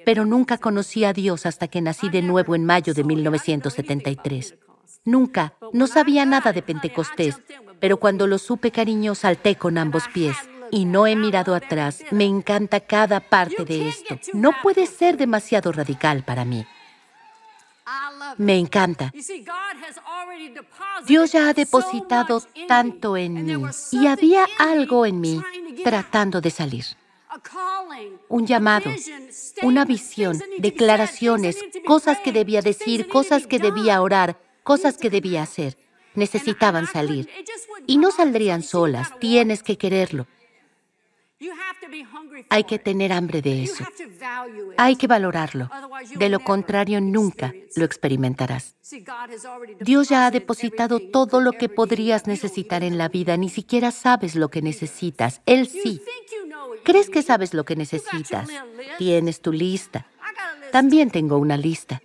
Pero 0.04 0.24
nunca 0.24 0.58
conocí 0.58 1.04
a 1.04 1.12
Dios 1.12 1.46
hasta 1.46 1.68
que 1.68 1.80
nací 1.80 2.08
de 2.08 2.22
nuevo 2.22 2.54
en 2.54 2.64
mayo 2.64 2.94
de 2.94 3.04
1973. 3.04 4.56
Nunca, 5.04 5.54
no 5.72 5.86
sabía 5.86 6.24
nada 6.24 6.52
de 6.52 6.62
Pentecostés, 6.62 7.36
pero 7.80 7.98
cuando 7.98 8.26
lo 8.26 8.38
supe 8.38 8.70
cariño 8.70 9.14
salté 9.14 9.56
con 9.56 9.78
ambos 9.78 10.04
pies. 10.12 10.36
Y 10.72 10.84
no 10.84 11.06
he 11.06 11.14
mirado 11.14 11.54
atrás, 11.54 12.02
me 12.10 12.24
encanta 12.24 12.80
cada 12.80 13.20
parte 13.20 13.64
de 13.64 13.88
esto. 13.88 14.18
No 14.32 14.50
puede 14.64 14.86
ser 14.86 15.16
demasiado 15.16 15.70
radical 15.70 16.24
para 16.24 16.44
mí. 16.44 16.66
Me 18.38 18.58
encanta. 18.58 19.12
Dios 21.06 21.32
ya 21.32 21.48
ha 21.48 21.54
depositado 21.54 22.42
tanto 22.66 23.16
en 23.16 23.44
mí 23.44 23.62
y 23.92 24.06
había 24.06 24.46
algo 24.58 25.06
en 25.06 25.20
mí 25.20 25.42
tratando 25.84 26.40
de 26.40 26.50
salir. 26.50 26.84
Un 28.28 28.46
llamado, 28.46 28.90
una 29.62 29.84
visión, 29.84 30.40
declaraciones, 30.58 31.56
cosas 31.86 32.18
que 32.20 32.32
debía 32.32 32.62
decir, 32.62 33.08
cosas 33.08 33.46
que 33.46 33.58
debía 33.58 34.00
orar, 34.00 34.38
cosas 34.62 34.96
que 34.96 35.10
debía 35.10 35.42
hacer. 35.42 35.78
Necesitaban 36.14 36.86
salir. 36.86 37.28
Y 37.86 37.98
no 37.98 38.10
saldrían 38.10 38.62
solas, 38.62 39.12
tienes 39.20 39.62
que 39.62 39.76
quererlo. 39.76 40.26
Hay 42.48 42.64
que 42.64 42.78
tener 42.78 43.12
hambre 43.12 43.42
de 43.42 43.64
eso. 43.64 43.84
Hay 44.78 44.96
que 44.96 45.06
valorarlo. 45.06 45.68
De 46.16 46.28
lo 46.30 46.40
contrario, 46.40 47.00
nunca 47.00 47.52
lo 47.74 47.84
experimentarás. 47.84 48.74
Dios 49.80 50.08
ya 50.08 50.26
ha 50.26 50.30
depositado 50.30 50.98
todo 50.98 51.40
lo 51.40 51.52
que 51.52 51.68
podrías 51.68 52.26
necesitar 52.26 52.82
en 52.82 52.96
la 52.96 53.08
vida. 53.08 53.36
Ni 53.36 53.50
siquiera 53.50 53.90
sabes 53.90 54.34
lo 54.34 54.48
que 54.48 54.62
necesitas. 54.62 55.42
Él 55.44 55.68
sí. 55.68 56.00
¿Crees 56.84 57.10
que 57.10 57.22
sabes 57.22 57.52
lo 57.52 57.64
que 57.64 57.76
necesitas? 57.76 58.48
Tienes 58.98 59.42
tu 59.42 59.52
lista. 59.52 60.06
También 60.72 61.10
tengo 61.10 61.36
una 61.36 61.56
lista. 61.56 62.02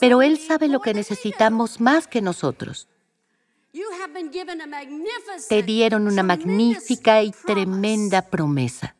Pero 0.00 0.22
Él 0.22 0.38
sabe 0.38 0.68
lo 0.68 0.80
que 0.80 0.92
necesitamos 0.92 1.80
más 1.80 2.06
que 2.06 2.20
nosotros. 2.20 2.88
Te 5.48 5.62
dieron 5.62 6.06
una 6.06 6.22
magnífica 6.22 7.22
y 7.22 7.32
tremenda 7.32 8.22
promesa. 8.22 8.94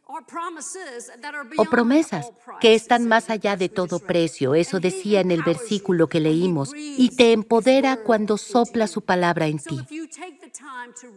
O 1.57 1.65
promesas 1.65 2.31
que 2.61 2.75
están 2.75 3.07
más 3.09 3.31
allá 3.31 3.57
de 3.57 3.69
todo 3.69 3.99
precio, 3.99 4.55
eso 4.55 4.79
decía 4.79 5.21
en 5.21 5.33
el 5.33 5.43
versículo 5.43 6.09
que 6.09 6.21
leímos, 6.21 6.73
y 6.75 7.11
te 7.17 7.33
empodera 7.33 7.97
cuando 7.97 8.37
sopla 8.37 8.87
su 8.87 9.03
palabra 9.03 9.49
en 9.49 9.59
ti. 9.59 9.81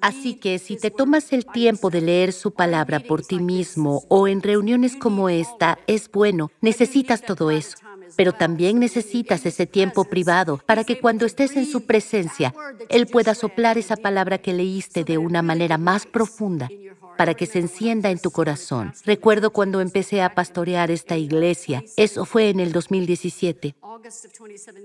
Así 0.02 0.36
que 0.36 0.58
si 0.58 0.78
te 0.78 0.90
tomas 0.90 1.32
el 1.32 1.46
tiempo 1.46 1.92
de 1.92 2.02
leer 2.02 2.34
su 2.34 2.52
palabra 2.52 3.00
por 3.00 3.22
ti 3.22 3.40
mismo 3.40 4.04
o 4.08 4.28
en 4.28 4.42
reuniones 4.42 4.96
como 4.96 5.30
esta, 5.30 5.78
es 5.86 6.10
bueno, 6.10 6.52
necesitas 6.62 7.22
todo 7.22 7.52
eso 7.52 7.78
pero 8.18 8.34
también 8.34 8.80
necesitas 8.80 9.46
ese 9.46 9.66
tiempo 9.66 10.04
privado 10.04 10.60
para 10.66 10.84
que 10.84 11.00
cuando 11.00 11.26
estés 11.26 11.56
en 11.56 11.66
su 11.66 11.86
presencia, 11.86 12.54
Él 12.90 13.08
pueda 13.08 13.34
soplar 13.36 13.78
esa 13.78 13.96
palabra 13.96 14.40
que 14.40 14.52
leíste 14.52 15.06
de 15.06 15.18
una 15.18 15.42
manera 15.42 15.78
más 15.78 16.06
profunda 16.06 16.68
para 17.18 17.34
que 17.34 17.46
se 17.46 17.60
encienda 17.60 18.12
en 18.12 18.20
tu 18.20 18.32
corazón. 18.32 18.94
Recuerdo 19.06 19.52
cuando 19.52 19.82
empecé 19.82 20.22
a 20.22 20.36
pastorear 20.36 20.92
esta 20.92 21.16
iglesia, 21.18 21.84
eso 21.96 22.26
fue 22.26 22.50
en 22.50 22.60
el 22.60 22.72
2017. 22.72 23.76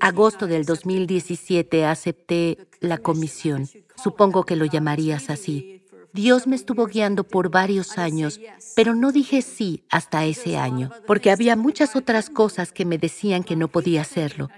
Agosto 0.00 0.46
del 0.46 0.64
2017 0.64 1.84
acepté 1.84 2.58
la 2.80 2.98
comisión. 2.98 3.68
Supongo 4.02 4.44
que 4.44 4.56
lo 4.56 4.64
llamarías 4.64 5.30
así. 5.30 5.81
Dios 6.12 6.46
me 6.46 6.56
estuvo 6.56 6.86
guiando 6.86 7.24
por 7.24 7.50
varios 7.50 7.96
años, 7.96 8.38
pero 8.76 8.94
no 8.94 9.12
dije 9.12 9.40
sí 9.40 9.84
hasta 9.90 10.24
ese 10.26 10.58
año, 10.58 10.90
porque 11.06 11.30
había 11.30 11.56
muchas 11.56 11.96
otras 11.96 12.28
cosas 12.28 12.72
que 12.72 12.84
me 12.84 12.98
decían 12.98 13.44
que 13.44 13.56
no 13.56 13.68
podía 13.68 14.02
hacerlo. 14.02 14.50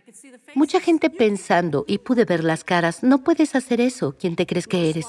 Mucha 0.55 0.81
gente 0.81 1.11
pensando, 1.11 1.85
y 1.87 1.99
pude 1.99 2.25
ver 2.25 2.43
las 2.43 2.65
caras, 2.65 3.03
no 3.03 3.23
puedes 3.23 3.55
hacer 3.55 3.81
eso, 3.81 4.17
¿quién 4.19 4.35
te 4.37 4.47
crees 4.47 4.67
que 4.67 4.91
eres? 4.91 5.07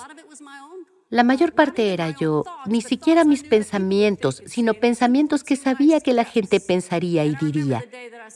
La 1.09 1.23
mayor 1.23 1.53
parte 1.53 1.93
era 1.93 2.09
yo, 2.09 2.43
ni 2.65 2.81
siquiera 2.81 3.23
mis 3.23 3.43
pensamientos, 3.43 4.43
sino 4.45 4.73
pensamientos 4.73 5.43
que 5.43 5.55
sabía 5.55 5.99
que 5.99 6.13
la 6.13 6.25
gente 6.25 6.59
pensaría 6.59 7.25
y 7.25 7.35
diría. 7.35 7.85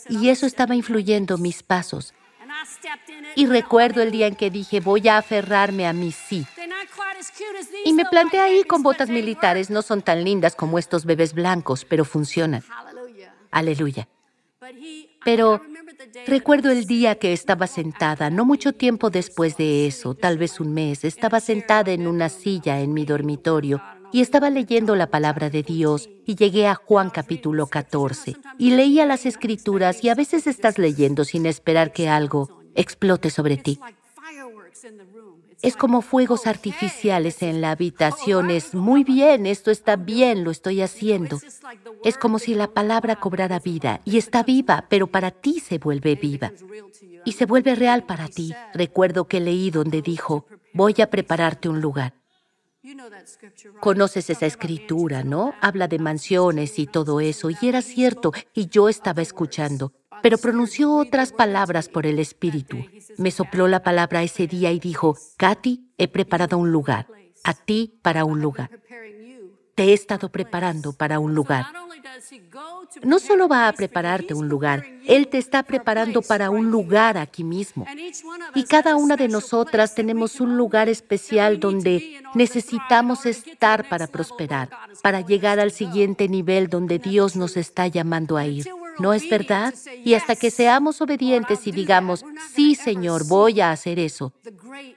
Y 0.07 0.29
eso 0.29 0.45
estaba 0.45 0.75
influyendo 0.75 1.37
mis 1.37 1.63
pasos. 1.63 2.13
Y 3.35 3.45
recuerdo 3.45 4.01
el 4.01 4.11
día 4.11 4.27
en 4.27 4.35
que 4.35 4.49
dije, 4.49 4.79
voy 4.79 5.07
a 5.07 5.17
aferrarme 5.17 5.87
a 5.87 5.93
mi 5.93 6.11
sí. 6.11 6.45
Y 7.85 7.93
me 7.93 8.05
planté 8.05 8.39
ahí 8.39 8.63
con 8.63 8.83
botas 8.83 9.09
militares. 9.09 9.69
No 9.69 9.81
son 9.81 10.01
tan 10.01 10.23
lindas 10.23 10.55
como 10.55 10.79
estos 10.79 11.05
bebés 11.05 11.33
blancos, 11.33 11.85
pero 11.85 12.05
funcionan. 12.05 12.63
Aleluya. 13.51 14.07
Pero 15.23 15.61
recuerdo 16.27 16.71
el 16.71 16.85
día 16.85 17.15
que 17.15 17.33
estaba 17.33 17.67
sentada, 17.67 18.29
no 18.29 18.45
mucho 18.45 18.73
tiempo 18.73 19.09
después 19.09 19.57
de 19.57 19.87
eso, 19.87 20.13
tal 20.15 20.37
vez 20.37 20.59
un 20.59 20.73
mes, 20.73 21.03
estaba 21.03 21.39
sentada 21.39 21.91
en 21.91 22.07
una 22.07 22.29
silla 22.29 22.79
en 22.79 22.93
mi 22.93 23.05
dormitorio 23.05 23.81
y 24.11 24.21
estaba 24.21 24.49
leyendo 24.49 24.95
la 24.95 25.07
palabra 25.07 25.49
de 25.49 25.63
Dios 25.63 26.09
y 26.25 26.35
llegué 26.35 26.67
a 26.67 26.75
Juan 26.75 27.09
capítulo 27.09 27.67
14 27.67 28.37
y 28.57 28.71
leía 28.71 29.05
las 29.05 29.25
escrituras 29.25 30.03
y 30.03 30.09
a 30.09 30.15
veces 30.15 30.47
estás 30.47 30.77
leyendo 30.77 31.23
sin 31.25 31.45
esperar 31.45 31.93
que 31.93 32.09
algo 32.09 32.61
explote 32.75 33.29
sobre 33.29 33.57
ti. 33.57 33.79
Es 35.61 35.75
como 35.75 36.01
fuegos 36.01 36.47
artificiales 36.47 37.41
en 37.41 37.59
la 37.59 37.71
habitación. 37.71 38.49
Es 38.49 38.73
muy 38.73 39.03
bien, 39.03 39.45
esto 39.45 39.71
está 39.71 39.97
bien, 39.97 40.45
lo 40.45 40.51
estoy 40.51 40.81
haciendo. 40.81 41.39
Es 42.05 42.17
como 42.17 42.39
si 42.39 42.55
la 42.55 42.67
palabra 42.67 43.17
cobrara 43.17 43.59
vida 43.59 43.99
y 44.05 44.17
está 44.17 44.43
viva, 44.43 44.85
pero 44.87 45.07
para 45.07 45.31
ti 45.31 45.59
se 45.59 45.77
vuelve 45.77 46.15
viva. 46.15 46.53
Y 47.25 47.33
se 47.33 47.45
vuelve 47.45 47.75
real 47.75 48.05
para 48.05 48.29
ti. 48.29 48.53
Recuerdo 48.73 49.27
que 49.27 49.41
leí 49.41 49.69
donde 49.69 50.01
dijo, 50.01 50.45
voy 50.73 50.95
a 51.01 51.09
prepararte 51.09 51.67
un 51.67 51.81
lugar. 51.81 52.18
Conoces 53.79 54.29
esa 54.29 54.45
escritura, 54.45 55.23
¿no? 55.23 55.53
Habla 55.61 55.87
de 55.87 55.99
mansiones 55.99 56.79
y 56.79 56.87
todo 56.87 57.19
eso, 57.19 57.49
y 57.49 57.55
era 57.61 57.81
cierto, 57.81 58.31
y 58.53 58.67
yo 58.67 58.89
estaba 58.89 59.21
escuchando 59.21 59.93
pero 60.21 60.37
pronunció 60.37 60.95
otras 60.95 61.31
palabras 61.31 61.89
por 61.89 62.05
el 62.05 62.19
Espíritu. 62.19 62.77
Me 63.17 63.31
sopló 63.31 63.67
la 63.67 63.83
palabra 63.83 64.23
ese 64.23 64.47
día 64.47 64.71
y 64.71 64.79
dijo, 64.79 65.17
Katy, 65.37 65.91
he 65.97 66.07
preparado 66.07 66.57
un 66.57 66.71
lugar, 66.71 67.07
a 67.43 67.53
ti 67.53 67.99
para 68.01 68.25
un 68.25 68.41
lugar. 68.41 68.69
Te 69.75 69.85
he 69.85 69.93
estado 69.93 70.29
preparando 70.29 70.93
para 70.93 71.19
un 71.19 71.33
lugar. 71.33 71.67
No 73.03 73.19
solo 73.19 73.47
va 73.47 73.67
a 73.67 73.73
prepararte 73.73 74.33
un 74.33 74.47
lugar, 74.47 74.85
Él 75.05 75.27
te 75.27 75.37
está 75.37 75.63
preparando 75.63 76.21
para 76.21 76.49
un 76.49 76.69
lugar 76.71 77.17
aquí 77.17 77.43
mismo. 77.43 77.85
Y 78.55 78.63
cada 78.63 78.95
una 78.95 79.15
de 79.15 79.27
nosotras 79.27 79.95
tenemos 79.95 80.39
un 80.39 80.57
lugar 80.57 80.89
especial 80.89 81.59
donde 81.59 82.21
necesitamos 82.35 83.25
estar 83.25 83.87
para 83.89 84.07
prosperar, 84.07 84.69
para 85.01 85.21
llegar 85.21 85.59
al 85.59 85.71
siguiente 85.71 86.27
nivel 86.27 86.69
donde 86.69 86.99
Dios 86.99 87.35
nos 87.35 87.57
está 87.57 87.87
llamando 87.87 88.37
a 88.37 88.45
ir. 88.45 88.67
¿No 88.99 89.13
es 89.13 89.29
verdad? 89.29 89.73
Y 90.03 90.13
hasta 90.13 90.35
que 90.35 90.51
seamos 90.51 91.01
obedientes 91.01 91.65
y 91.65 91.71
digamos, 91.71 92.25
sí, 92.53 92.75
Señor, 92.75 93.25
voy 93.27 93.61
a 93.61 93.71
hacer 93.71 93.97
eso, 93.97 94.33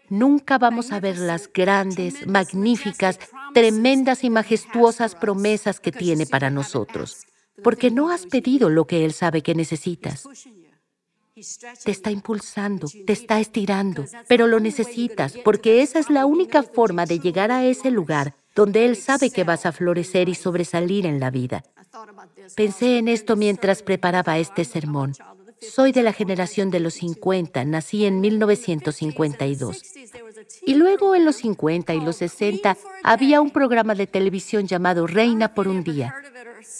nunca 0.09 0.59
vamos 0.59 0.90
a 0.90 0.99
ver 0.99 1.18
las 1.18 1.49
grandes, 1.52 2.26
magníficas, 2.26 3.21
tremendas 3.52 4.25
y 4.25 4.30
majestuosas 4.30 5.14
promesas 5.14 5.80
que 5.80 5.92
tiene 5.92 6.26
para 6.26 6.50
nosotros, 6.50 7.26
porque 7.62 7.90
no 7.90 8.11
has 8.11 8.26
pedido 8.26 8.68
lo 8.68 8.87
que 8.87 9.04
Él 9.04 9.12
sabe 9.12 9.42
que 9.42 9.54
necesitas. 9.54 10.26
Te 11.85 11.90
está 11.90 12.11
impulsando, 12.11 12.88
te 13.06 13.12
está 13.12 13.40
estirando, 13.40 14.04
pero 14.28 14.47
lo 14.47 14.61
necesitas 14.61 15.35
porque 15.44 15.82
esa 15.82 15.99
es 15.99 16.11
la 16.11 16.26
única 16.26 16.62
forma 16.62 17.06
de 17.06 17.21
llegar 17.21 17.50
a 17.50 17.64
ese 17.64 17.90
lugar 17.90 18.35
donde 18.54 18.85
Él 18.85 18.97
sabe 18.97 19.30
que 19.30 19.44
vas 19.44 19.64
a 19.64 19.73
florecer 19.73 20.28
y 20.28 20.35
sobresalir 20.35 21.06
en 21.06 21.21
la 21.21 21.30
vida. 21.30 21.64
Pensé 22.54 22.99
en 22.99 23.09
esto 23.09 23.37
mientras 23.37 23.82
preparaba 23.82 24.38
este 24.38 24.64
sermón. 24.64 25.14
Soy 25.61 25.92
de 25.92 26.02
la 26.02 26.12
generación 26.12 26.71
de 26.71 26.80
los 26.80 26.94
50, 26.94 27.64
nací 27.64 28.04
en 28.04 28.21
1952. 28.21 29.82
Y 30.64 30.75
luego 30.75 31.14
en 31.14 31.25
los 31.25 31.37
50 31.37 31.94
y 31.94 32.00
los 32.00 32.16
60 32.16 32.76
había 33.02 33.40
un 33.40 33.50
programa 33.50 33.94
de 33.94 34.06
televisión 34.06 34.66
llamado 34.66 35.06
Reina 35.06 35.54
por 35.54 35.68
un 35.68 35.84
día. 35.84 36.14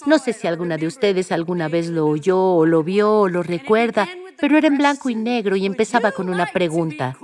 No 0.07 0.19
sé 0.19 0.33
si 0.33 0.47
alguna 0.47 0.77
de 0.77 0.87
ustedes 0.87 1.33
alguna 1.33 1.69
vez 1.69 1.89
lo 1.89 2.07
oyó 2.07 2.41
o 2.41 2.67
lo 2.67 2.83
vio 2.83 3.21
o 3.21 3.29
lo 3.29 3.43
recuerda, 3.43 4.09
pero 4.39 4.57
era 4.57 4.69
en 4.69 4.79
blanco 4.79 5.11
y 5.11 5.15
negro 5.15 5.57
y 5.57 5.67
empezaba 5.67 6.13
con 6.13 6.29
una 6.29 6.47
pregunta. 6.47 7.17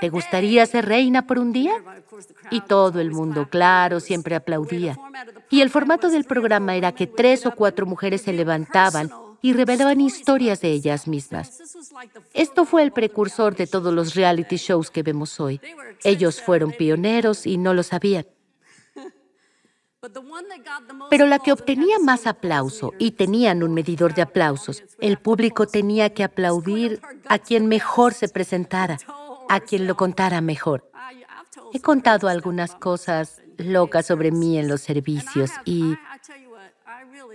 ¿Te 0.00 0.10
gustaría 0.10 0.64
ser 0.66 0.86
reina 0.86 1.26
por 1.26 1.38
un 1.38 1.52
día? 1.52 1.72
Y 2.50 2.60
todo 2.60 3.00
el 3.00 3.10
mundo, 3.10 3.48
claro, 3.50 4.00
siempre 4.00 4.36
aplaudía. 4.36 4.96
Y 5.50 5.60
el 5.60 5.70
formato 5.70 6.08
del 6.08 6.24
programa 6.24 6.76
era 6.76 6.92
que 6.92 7.06
tres 7.06 7.46
o 7.46 7.52
cuatro 7.52 7.84
mujeres 7.84 8.22
se 8.22 8.32
levantaban 8.32 9.10
y 9.42 9.52
revelaban 9.52 10.00
historias 10.00 10.60
de 10.60 10.72
ellas 10.72 11.06
mismas. 11.06 11.62
Esto 12.34 12.64
fue 12.64 12.82
el 12.82 12.92
precursor 12.92 13.54
de 13.54 13.66
todos 13.66 13.92
los 13.92 14.14
reality 14.14 14.56
shows 14.56 14.90
que 14.90 15.02
vemos 15.02 15.38
hoy. 15.40 15.60
Ellos 16.04 16.40
fueron 16.40 16.72
pioneros 16.72 17.46
y 17.46 17.58
no 17.58 17.74
lo 17.74 17.82
sabían. 17.82 18.26
Pero 21.10 21.26
la 21.26 21.40
que 21.40 21.52
obtenía 21.52 21.98
más 21.98 22.26
aplauso, 22.26 22.92
y 22.98 23.12
tenían 23.12 23.62
un 23.64 23.74
medidor 23.74 24.14
de 24.14 24.22
aplausos, 24.22 24.84
el 25.00 25.18
público 25.18 25.66
tenía 25.66 26.14
que 26.14 26.22
aplaudir 26.22 27.00
a 27.28 27.38
quien 27.38 27.66
mejor 27.66 28.14
se 28.14 28.28
presentara 28.28 28.98
a 29.48 29.60
quien 29.60 29.86
lo 29.86 29.96
contara 29.96 30.40
mejor. 30.40 30.90
He 31.72 31.80
contado 31.80 32.28
algunas 32.28 32.74
cosas 32.74 33.40
locas 33.56 34.06
sobre 34.06 34.30
mí 34.30 34.58
en 34.58 34.68
los 34.68 34.82
servicios 34.82 35.50
y 35.64 35.96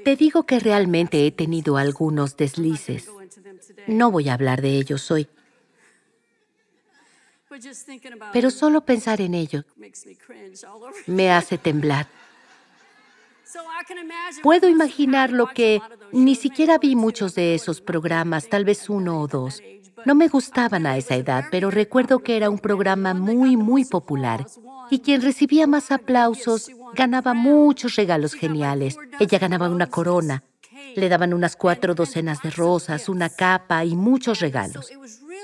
te 0.04 0.16
digo 0.16 0.44
que 0.44 0.60
realmente 0.60 1.26
he 1.26 1.32
tenido 1.32 1.78
algunos 1.78 2.38
deslices. 2.38 3.10
No 3.88 4.12
voy 4.12 4.30
a 4.30 4.34
hablar 4.34 4.62
de 4.62 4.78
ellos 4.78 5.10
hoy. 5.12 5.28
Pero 8.32 8.50
solo 8.50 8.82
pensar 8.82 9.22
en 9.22 9.34
ello 9.34 9.64
me 11.06 11.32
hace 11.32 11.58
temblar. 11.58 12.08
Puedo 14.42 14.68
imaginar 14.68 15.32
lo 15.32 15.48
que 15.48 15.82
ni 16.12 16.36
siquiera 16.36 16.80
vi 16.80 16.96
muchos 16.96 17.36
de 17.36 17.54
esos 17.54 17.82
programas, 17.82 18.50
tal 18.50 18.66
vez 18.66 18.90
uno 18.90 19.20
o 19.20 19.28
dos. 19.28 19.62
No 20.06 20.16
me 20.16 20.28
gustaban 20.28 20.86
a 20.86 20.98
esa 20.98 21.16
edad, 21.16 21.46
pero 21.52 21.70
recuerdo 21.70 22.20
que 22.20 22.36
era 22.36 22.50
un 22.50 22.60
programa 22.60 23.14
muy, 23.14 23.56
muy 23.56 23.86
popular. 23.86 24.46
Y 24.90 25.00
quien 25.00 25.22
recibía 25.22 25.68
más 25.68 25.92
aplausos 25.92 26.72
ganaba 26.96 27.34
muchos 27.34 27.96
regalos 27.96 28.34
geniales. 28.34 28.98
Ella 29.20 29.40
ganaba 29.40 29.70
una 29.70 29.88
corona. 29.88 30.44
Le 30.96 31.10
daban 31.10 31.34
unas 31.34 31.56
cuatro 31.56 31.96
docenas 31.96 32.42
de 32.42 32.52
rosas, 32.52 33.10
una 33.10 33.30
capa 33.30 33.84
y 33.84 33.96
muchos 33.96 34.40
regalos. 34.40 34.92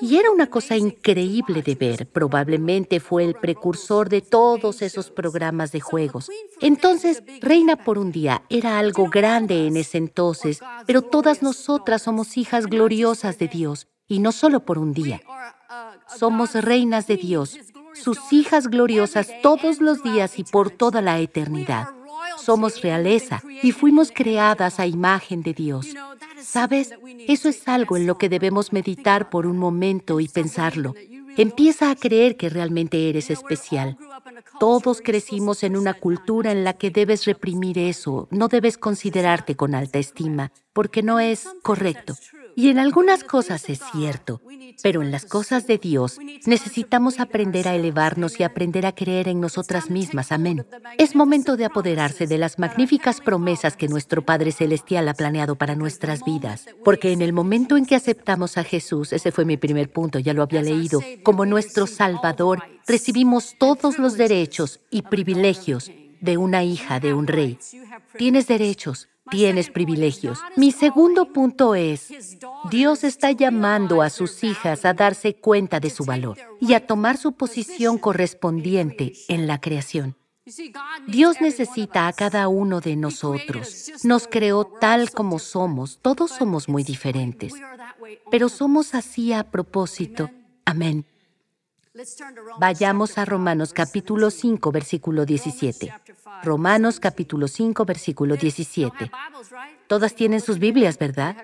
Y 0.02 0.18
era 0.18 0.32
una 0.32 0.48
cosa 0.48 0.78
increíble 0.78 1.62
de 1.62 1.76
ver. 1.76 2.08
Probablemente 2.08 3.00
fue 3.00 3.26
el 3.26 3.34
precursor 3.34 4.10
de 4.10 4.22
todos 4.22 4.82
esos 4.82 5.10
programas 5.10 5.72
de 5.72 5.82
juegos. 5.82 6.30
Entonces, 6.62 7.24
Reina 7.42 7.76
por 7.76 7.98
un 7.98 8.12
día 8.12 8.44
era 8.50 8.80
algo 8.80 9.10
grande 9.10 9.68
en 9.68 9.76
ese 9.76 9.98
entonces, 9.98 10.62
pero 10.86 11.02
todas 11.02 11.42
nosotras 11.42 12.04
somos 12.04 12.38
hijas 12.38 12.68
gloriosas 12.68 13.38
de 13.40 13.48
Dios 13.48 13.88
y 14.08 14.20
no 14.20 14.32
solo 14.32 14.62
por 14.62 14.78
un 14.78 14.94
día. 14.94 15.22
Somos 16.08 16.54
reinas 16.56 17.08
de 17.08 17.18
Dios, 17.18 17.58
sus 17.94 18.18
hijas 18.32 18.68
gloriosas 18.68 19.30
todos 19.42 19.80
los 19.82 20.04
días 20.04 20.40
y 20.40 20.44
por 20.44 20.72
toda 20.72 21.02
la 21.02 21.20
eternidad. 21.20 21.90
Somos 22.38 22.82
realeza 22.82 23.42
y 23.62 23.72
fuimos 23.72 24.12
creadas 24.12 24.80
a 24.80 24.88
imagen 24.88 25.42
de 25.42 25.54
Dios. 25.54 25.88
¿Sabes? 26.42 26.94
Eso 27.28 27.50
es 27.50 27.68
algo 27.68 27.98
en 27.98 28.08
lo 28.08 28.18
que 28.18 28.30
debemos 28.30 28.74
meditar 28.74 29.30
por 29.30 29.46
un 29.46 29.58
momento 29.58 30.20
y 30.20 30.28
pensarlo. 30.28 30.96
Empieza 31.38 31.92
a 31.92 31.96
creer 31.96 32.38
que 32.38 32.50
realmente 32.50 33.10
eres 33.10 33.30
especial. 33.30 33.98
Todos 34.60 35.02
crecimos 35.02 35.64
en 35.64 35.78
una 35.78 35.94
cultura 35.94 36.52
en 36.52 36.64
la 36.64 36.74
que 36.74 36.92
debes 36.92 37.26
reprimir 37.26 37.78
eso, 37.78 38.28
no 38.32 38.48
debes 38.48 38.78
considerarte 38.78 39.56
con 39.56 39.76
alta 39.76 40.00
estima, 40.00 40.52
porque 40.74 41.02
no 41.02 41.20
es 41.20 41.48
correcto. 41.64 42.16
Y 42.60 42.68
en 42.68 42.78
algunas 42.78 43.24
cosas 43.24 43.70
es 43.70 43.80
cierto, 43.94 44.42
pero 44.84 45.02
en 45.02 45.12
las 45.12 45.24
cosas 45.24 45.66
de 45.66 45.78
Dios 45.78 46.18
necesitamos 46.46 47.22
aprender 47.22 47.70
a 47.70 47.76
elevarnos 47.76 48.38
y 48.38 48.44
aprender 48.44 48.86
a 48.86 48.92
creer 48.92 49.30
en 49.30 49.40
nosotras 49.40 49.90
mismas. 49.90 50.34
Amén. 50.34 50.66
Es 50.98 51.16
momento 51.16 51.56
de 51.56 51.64
apoderarse 51.64 52.28
de 52.28 52.38
las 52.38 52.60
magníficas 52.60 53.22
promesas 53.22 53.78
que 53.78 53.88
nuestro 53.88 54.26
Padre 54.26 54.52
Celestial 54.52 55.08
ha 55.08 55.14
planeado 55.14 55.56
para 55.56 55.76
nuestras 55.76 56.26
vidas. 56.26 56.66
Porque 56.84 57.14
en 57.14 57.22
el 57.22 57.32
momento 57.32 57.78
en 57.78 57.86
que 57.86 57.96
aceptamos 57.96 58.58
a 58.58 58.66
Jesús, 58.66 59.14
ese 59.14 59.32
fue 59.32 59.46
mi 59.46 59.56
primer 59.56 59.94
punto, 59.94 60.20
ya 60.20 60.34
lo 60.34 60.44
había 60.44 60.62
leído, 60.62 61.00
como 61.24 61.46
nuestro 61.46 61.88
Salvador, 61.88 62.62
recibimos 62.86 63.56
todos 63.58 63.98
los 63.98 64.18
derechos 64.18 64.82
y 64.92 65.04
privilegios 65.04 65.90
de 66.20 66.36
una 66.36 66.66
hija 66.66 67.00
de 67.00 67.14
un 67.14 67.26
rey. 67.26 67.58
Tienes 68.18 68.48
derechos, 68.48 69.08
tienes 69.30 69.70
privilegios. 69.70 70.40
Mi 70.56 70.72
segundo 70.72 71.32
punto 71.32 71.76
es, 71.76 72.10
Dios 72.70 73.04
está 73.04 73.32
llamando 73.32 74.02
a 74.02 74.10
sus 74.10 74.44
hijas 74.44 74.86
a 74.86 74.94
darse 74.94 75.36
cuenta 75.36 75.80
de 75.80 75.90
su 75.90 76.06
valor 76.06 76.38
y 76.60 76.74
a 76.74 76.86
tomar 76.86 77.18
su 77.18 77.34
posición 77.34 77.98
correspondiente 77.98 79.14
en 79.28 79.48
la 79.48 79.60
creación. 79.60 80.16
Dios 81.08 81.42
necesita 81.42 82.08
a 82.08 82.14
cada 82.14 82.48
uno 82.48 82.82
de 82.82 82.96
nosotros. 82.96 83.92
Nos 84.04 84.28
creó 84.28 84.66
tal 84.66 85.12
como 85.12 85.40
somos. 85.40 86.00
Todos 86.02 86.32
somos 86.32 86.68
muy 86.68 86.84
diferentes. 86.84 87.54
Pero 88.32 88.50
somos 88.50 88.96
así 88.96 89.34
a 89.34 89.44
propósito. 89.52 90.32
Amén. 90.66 91.06
Vayamos 92.60 93.18
a 93.18 93.26
Romanos 93.26 93.74
capítulo 93.74 94.30
5, 94.30 94.72
versículo 94.72 95.26
17. 95.26 95.94
Romanos 96.44 97.00
capítulo 97.00 97.48
5, 97.48 97.86
versículo 97.86 98.36
17. 98.38 99.12
Todas 99.88 100.16
tienen 100.16 100.40
sus 100.40 100.60
Biblias, 100.60 100.98
¿verdad? 100.98 101.36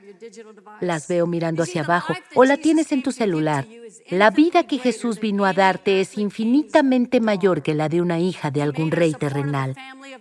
Las 0.80 1.08
veo 1.08 1.28
mirando 1.28 1.64
hacia 1.64 1.84
abajo. 1.84 2.14
O 2.36 2.46
la 2.46 2.58
tienes 2.58 2.92
en 2.92 3.04
tu 3.04 3.12
celular. 3.12 3.66
La 4.10 4.30
vida 4.30 4.64
que 4.64 4.78
Jesús 4.78 5.20
vino 5.20 5.46
a 5.46 5.54
darte 5.54 6.00
es 6.00 6.18
infinitamente 6.18 7.20
mayor 7.20 7.62
que 7.62 7.74
la 7.74 7.90
de 7.90 8.02
una 8.02 8.20
hija 8.20 8.52
de 8.52 8.62
algún 8.62 8.92
rey 8.92 9.14
terrenal. 9.14 9.76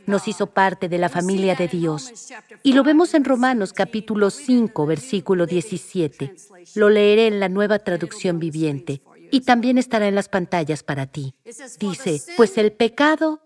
Nos 0.06 0.26
hizo 0.26 0.48
parte 0.48 0.88
de 0.88 0.98
la 0.98 1.08
familia 1.08 1.54
de 1.54 1.68
Dios. 1.68 2.32
Y 2.62 2.72
lo 2.72 2.82
vemos 2.82 3.14
en 3.14 3.24
Romanos 3.24 3.72
capítulo 3.72 4.30
5, 4.30 4.86
versículo 4.86 5.46
17. 5.46 6.34
Lo 6.74 6.90
leeré 6.90 7.26
en 7.28 7.40
la 7.40 7.48
nueva 7.48 7.78
traducción 7.78 8.38
viviente 8.38 9.02
y 9.34 9.40
también 9.40 9.78
estará 9.78 10.06
en 10.06 10.14
las 10.14 10.28
pantallas 10.28 10.84
para 10.84 11.06
ti. 11.06 11.34
Dice, 11.80 12.22
pues 12.36 12.56
el 12.56 12.70
pecado 12.70 13.40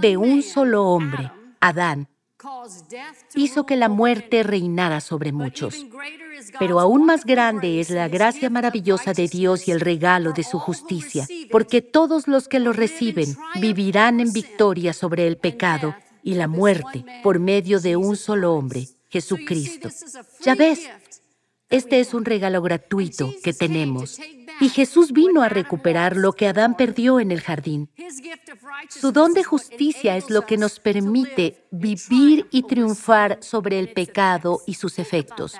de 0.00 0.16
un 0.16 0.42
solo 0.42 0.84
hombre, 0.88 1.30
Adán, 1.60 2.08
hizo 3.36 3.66
que 3.66 3.76
la 3.76 3.88
muerte 3.88 4.42
reinara 4.42 5.00
sobre 5.00 5.30
muchos. 5.30 5.86
Pero 6.58 6.80
aún 6.80 7.04
más 7.04 7.24
grande 7.24 7.78
es 7.78 7.90
la 7.90 8.08
gracia 8.08 8.50
maravillosa 8.50 9.12
de 9.12 9.28
Dios 9.28 9.68
y 9.68 9.70
el 9.70 9.78
regalo 9.78 10.32
de 10.32 10.42
su 10.42 10.58
justicia, 10.58 11.24
porque 11.52 11.82
todos 11.82 12.26
los 12.26 12.48
que 12.48 12.58
lo 12.58 12.72
reciben 12.72 13.36
vivirán 13.60 14.18
en 14.18 14.32
victoria 14.32 14.92
sobre 14.92 15.28
el 15.28 15.36
pecado 15.36 15.94
y 16.24 16.34
la 16.34 16.48
muerte 16.48 17.04
por 17.22 17.38
medio 17.38 17.78
de 17.78 17.94
un 17.94 18.16
solo 18.16 18.54
hombre, 18.54 18.88
Jesucristo. 19.08 19.88
Ya 20.40 20.56
ves, 20.56 20.80
este 21.70 22.00
es 22.00 22.14
un 22.14 22.24
regalo 22.24 22.60
gratuito 22.62 23.32
que 23.44 23.52
tenemos 23.52 24.18
Y 24.60 24.68
Jesús 24.68 25.12
vino 25.12 25.42
a 25.42 25.48
recuperar 25.48 26.16
lo 26.16 26.32
que 26.32 26.46
Adán 26.46 26.76
perdió 26.76 27.18
en 27.18 27.30
el 27.30 27.40
jardín. 27.40 27.90
Su 28.88 29.10
don 29.10 29.32
de 29.32 29.42
justicia 29.42 30.16
es 30.16 30.28
lo 30.30 30.44
que 30.46 30.58
nos 30.58 30.80
permite 30.80 31.66
vivir 31.70 32.46
y 32.50 32.62
triunfar 32.64 33.38
sobre 33.40 33.78
el 33.78 33.92
pecado 33.92 34.60
y 34.66 34.74
sus 34.74 34.98
efectos. 34.98 35.56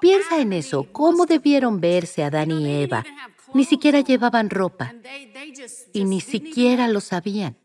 Piensa 0.00 0.40
en 0.40 0.52
eso, 0.52 0.86
cómo 0.92 1.26
debieron 1.26 1.80
verse 1.80 2.24
Adán 2.24 2.50
y 2.50 2.82
Eva. 2.82 3.04
Ni 3.54 3.64
siquiera 3.64 4.00
llevaban 4.00 4.50
ropa 4.50 4.94
y 5.92 6.04
ni 6.04 6.20
siquiera 6.20 6.88
lo 6.88 7.00
sabían. 7.00 7.56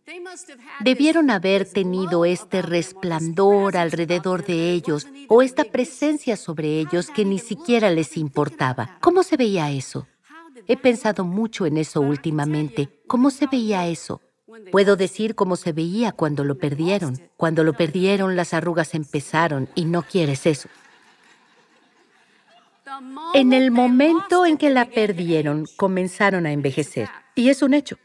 Debieron 0.80 1.30
haber 1.30 1.66
tenido 1.66 2.26
este 2.26 2.62
resplandor 2.62 3.76
alrededor 3.76 4.46
de 4.46 4.72
ellos 4.72 5.08
o 5.28 5.42
esta 5.42 5.64
presencia 5.64 6.38
sobre 6.38 6.80
ellos 6.80 7.10
que 7.10 7.26
ni 7.26 7.40
siquiera 7.40 7.90
les 7.90 8.18
importaba. 8.18 8.98
¿Cómo 9.02 9.24
se 9.24 9.36
veía 9.36 9.72
eso? 9.72 10.08
He 10.68 10.78
pensado 10.78 11.26
mucho 11.26 11.66
en 11.66 11.78
eso 11.78 12.02
últimamente. 12.02 12.90
¿Cómo 13.08 13.30
se 13.30 13.48
veía 13.48 13.88
eso? 13.88 14.22
Puedo 14.72 14.96
decir 14.96 15.36
cómo 15.36 15.56
se 15.56 15.72
veía 15.72 16.12
cuando 16.12 16.44
lo 16.44 16.58
perdieron. 16.58 17.20
Cuando 17.38 17.64
lo 17.64 17.74
perdieron, 17.74 18.36
las 18.36 18.54
arrugas 18.54 18.94
empezaron 18.94 19.68
y 19.76 19.86
no 19.86 20.04
quieres 20.04 20.46
eso. 20.46 20.70
En 23.34 23.54
el 23.54 23.72
momento 23.72 24.46
en 24.46 24.58
que 24.58 24.70
la 24.70 24.86
perdieron, 24.86 25.66
comenzaron 25.76 26.46
a 26.46 26.52
envejecer. 26.52 27.10
Y 27.36 27.50
es 27.50 27.62
un 27.64 27.74
hecho. 27.74 27.98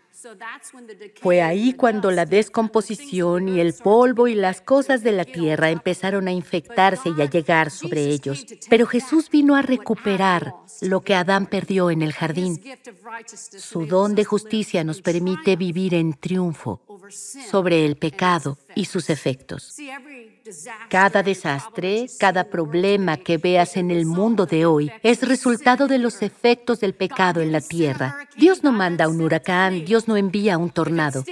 Fue 1.23 1.43
ahí 1.43 1.75
cuando 1.75 2.11
la 2.11 2.27
descomposición 2.27 3.49
y 3.49 3.61
el 3.61 3.73
polvo 3.75 4.27
y 4.27 4.35
las 4.35 4.61
cosas 4.61 5.03
de 5.03 5.13
la 5.13 5.25
tierra 5.25 5.71
empezaron 5.71 6.27
a 6.27 6.33
infectarse 6.33 7.11
y 7.17 7.23
a 7.23 7.31
llegar 7.31 7.71
sobre 7.71 8.05
ellos. 8.07 8.45
Pero 8.69 8.87
Jesús 8.87 9.31
vino 9.31 9.55
a 9.55 9.63
recuperar 9.63 10.55
lo 10.81 11.03
que 11.03 11.15
Adán 11.15 11.47
perdió 11.47 11.91
en 11.91 12.03
el 12.03 12.13
jardín. 12.13 12.61
Su 13.27 13.87
don 13.87 14.15
de 14.15 14.25
justicia 14.25 14.83
nos 14.83 15.03
permite 15.03 15.57
vivir 15.57 15.95
en 15.95 16.15
triunfo 16.15 16.81
sobre 17.11 17.85
el 17.85 17.97
pecado 17.97 18.59
y 18.79 18.85
sus 18.85 19.11
efectos. 19.11 19.75
Cada 20.89 21.25
desastre, 21.25 22.07
cada 22.17 22.45
problema 22.45 23.17
que 23.17 23.37
veas 23.37 23.77
en 23.77 23.91
el 23.91 24.07
mundo 24.07 24.47
de 24.47 24.67
hoy 24.67 24.93
es 25.03 25.27
resultado 25.27 25.89
de 25.89 25.99
los 25.99 26.23
efectos 26.23 26.79
del 26.79 26.95
pecado 26.95 27.41
en 27.41 27.51
la 27.51 27.61
tierra. 27.61 28.17
Dios 28.37 28.63
no 28.63 28.71
manda 28.71 29.09
un 29.09 29.21
huracán, 29.21 29.85
Dios 29.85 30.07
no 30.07 30.17
envía 30.17 30.59
un 30.59 30.71
tornado. 30.71 31.25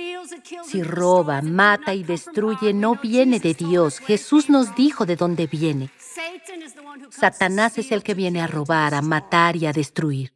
Si 0.65 0.83
roba, 0.83 1.41
mata 1.41 1.95
y 1.95 2.03
destruye, 2.03 2.75
no 2.75 2.97
viene 2.97 3.39
de 3.39 3.55
Dios. 3.55 4.01
Jesús 4.01 4.51
nos 4.51 4.75
dijo 4.75 5.07
de 5.07 5.15
dónde 5.15 5.47
viene. 5.47 5.91
Satanás 7.11 7.79
es 7.79 7.93
el 7.93 8.03
que 8.03 8.15
viene 8.15 8.41
a 8.41 8.49
robar, 8.49 8.93
a 8.93 9.03
matar 9.03 9.55
y 9.55 9.67
a 9.67 9.73
destruir. 9.73 10.36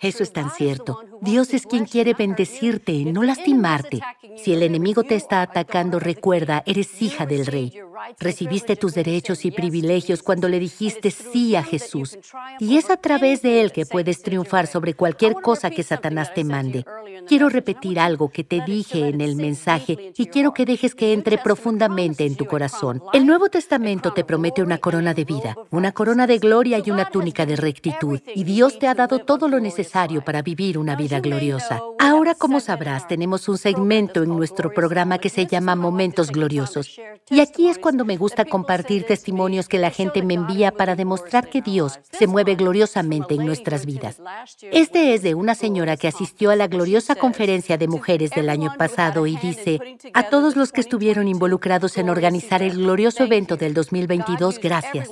Eso 0.00 0.22
es 0.22 0.32
tan 0.32 0.50
cierto. 0.50 1.00
Dios 1.20 1.54
es 1.54 1.66
quien 1.66 1.86
quiere 1.86 2.14
bendecirte, 2.14 3.04
no 3.06 3.22
lastimarte. 3.22 4.00
Si 4.36 4.52
el 4.52 4.62
enemigo 4.62 5.04
te 5.04 5.14
está 5.14 5.42
atacando, 5.42 5.98
recuerda, 5.98 6.62
eres 6.66 7.00
hija 7.00 7.24
del 7.24 7.46
rey. 7.46 7.72
Recibiste 8.18 8.76
tus 8.76 8.94
derechos 8.94 9.44
y 9.44 9.50
privilegios 9.50 10.22
cuando 10.22 10.48
le 10.48 10.58
dijiste 10.58 11.10
sí 11.10 11.56
a 11.56 11.62
Jesús. 11.62 12.18
Y 12.58 12.76
es 12.76 12.90
a 12.90 12.96
través 12.96 13.42
de 13.42 13.60
él 13.60 13.72
que 13.72 13.86
puedes 13.86 14.22
triunfar 14.22 14.66
sobre 14.66 14.94
cualquier 14.94 15.34
cosa 15.34 15.70
que 15.70 15.82
Satanás 15.82 16.32
te 16.34 16.44
mande. 16.44 16.84
Quiero 17.26 17.48
repetir 17.48 17.98
algo 18.00 18.30
que 18.30 18.44
te 18.44 18.60
dije 18.60 19.08
en 19.08 19.20
el 19.20 19.36
mensaje 19.36 20.12
y 20.16 20.26
quiero 20.26 20.52
que 20.54 20.64
dejes 20.64 20.94
que 20.94 21.12
entre 21.12 21.38
profundamente 21.38 22.24
en 22.24 22.36
tu 22.36 22.46
corazón. 22.46 23.02
El 23.12 23.26
Nuevo 23.26 23.48
Testamento 23.48 24.12
te 24.12 24.24
promete 24.24 24.62
una 24.62 24.78
corona 24.78 25.14
de 25.14 25.24
vida, 25.24 25.56
una 25.70 25.92
corona 25.92 26.26
de 26.26 26.38
gloria 26.38 26.82
y 26.84 26.90
una 26.90 27.10
túnica 27.10 27.46
de 27.46 27.56
rectitud. 27.56 28.20
Y 28.34 28.44
Dios 28.44 28.78
te 28.78 28.88
ha 28.88 28.94
dado 28.94 29.20
todo 29.20 29.48
lo 29.48 29.60
necesario 29.60 30.24
para 30.24 30.42
vivir 30.42 30.78
una 30.78 30.96
vida 30.96 31.20
gloriosa. 31.20 31.80
Ahora, 31.98 32.34
como 32.34 32.60
sabrás, 32.60 33.06
tenemos 33.06 33.48
un 33.48 33.58
segmento 33.58 34.22
en 34.22 34.30
nuestro 34.30 34.72
programa 34.72 35.18
que 35.18 35.28
se 35.28 35.46
llama 35.46 35.76
Momentos 35.76 36.30
Gloriosos. 36.30 36.98
Y 37.30 37.40
aquí 37.40 37.68
es 37.68 37.78
cuando 37.82 38.06
me 38.06 38.16
gusta 38.16 38.46
compartir 38.46 39.04
testimonios 39.04 39.68
que 39.68 39.78
la 39.78 39.90
gente 39.90 40.22
me 40.22 40.34
envía 40.34 40.72
para 40.72 40.96
demostrar 40.96 41.50
que 41.50 41.60
Dios 41.60 42.00
se 42.10 42.26
mueve 42.26 42.54
gloriosamente 42.54 43.34
en 43.34 43.44
nuestras 43.44 43.84
vidas. 43.84 44.22
Este 44.70 45.12
es 45.12 45.22
de 45.22 45.34
una 45.34 45.54
señora 45.54 45.98
que 45.98 46.08
asistió 46.08 46.50
a 46.50 46.56
la 46.56 46.68
gloriosa 46.68 47.14
conferencia 47.16 47.76
de 47.76 47.88
mujeres 47.88 48.30
del 48.30 48.48
año 48.48 48.72
pasado 48.78 49.26
y 49.26 49.36
dice, 49.36 49.98
a 50.14 50.30
todos 50.30 50.56
los 50.56 50.72
que 50.72 50.80
estuvieron 50.80 51.28
involucrados 51.28 51.98
en 51.98 52.08
organizar 52.08 52.62
el 52.62 52.78
glorioso 52.78 53.24
evento 53.24 53.56
del 53.56 53.74
2022, 53.74 54.58
gracias. 54.58 55.10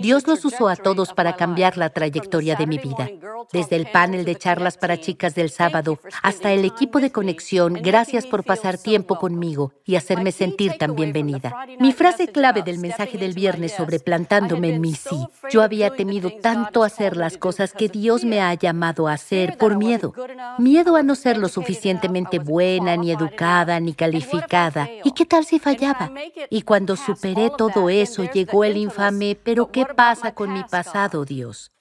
Dios 0.00 0.26
los 0.26 0.44
usó 0.44 0.68
a 0.68 0.76
todos 0.76 1.12
para 1.12 1.36
cambiar 1.36 1.76
la 1.76 1.90
trayectoria 1.90 2.56
de 2.56 2.66
mi 2.66 2.78
vida. 2.78 3.08
Desde 3.52 3.76
el 3.76 3.86
panel 3.86 4.24
de 4.24 4.36
charlas 4.36 4.78
para 4.78 4.98
chicas 4.98 5.34
del 5.34 5.50
sábado 5.50 5.98
hasta 6.22 6.52
el 6.52 6.64
equipo 6.64 7.00
de 7.00 7.12
conexión, 7.12 7.74
gracias 7.74 8.26
por 8.26 8.42
pasar 8.42 8.78
tiempo 8.78 9.18
conmigo 9.18 9.72
y 9.84 9.96
hacerme 9.96 10.32
sentir 10.32 10.78
tan 10.78 10.94
bienvenida. 10.94 11.54
Mi 11.78 11.92
clave 12.32 12.62
del 12.62 12.78
mensaje 12.78 13.18
del 13.18 13.34
viernes 13.34 13.72
sobre 13.72 13.98
plantándome 13.98 14.74
en 14.74 14.80
mi 14.80 14.94
sí. 14.94 15.26
Yo 15.50 15.62
había 15.62 15.90
temido 15.90 16.30
tanto 16.30 16.82
hacer 16.82 17.16
las 17.16 17.36
cosas 17.36 17.72
que 17.72 17.88
Dios 17.88 18.24
me 18.24 18.40
ha 18.40 18.54
llamado 18.54 19.08
a 19.08 19.14
hacer 19.14 19.56
por 19.56 19.76
miedo. 19.76 20.12
Miedo 20.58 20.96
a 20.96 21.02
no 21.02 21.14
ser 21.14 21.38
lo 21.38 21.48
suficientemente 21.48 22.38
buena, 22.38 22.96
ni 22.96 23.10
educada, 23.10 23.80
ni 23.80 23.94
calificada. 23.94 24.88
¿Y 25.04 25.12
qué 25.12 25.26
tal 25.26 25.44
si 25.44 25.58
fallaba? 25.58 26.10
Y 26.50 26.62
cuando 26.62 26.96
superé 26.96 27.50
todo 27.56 27.90
eso, 27.90 28.24
llegó 28.24 28.64
el 28.64 28.76
infame, 28.76 29.36
pero 29.42 29.70
¿qué 29.70 29.86
pasa 29.86 30.32
con 30.32 30.52
mi 30.52 30.62
pasado, 30.64 31.24
Dios? 31.24 31.72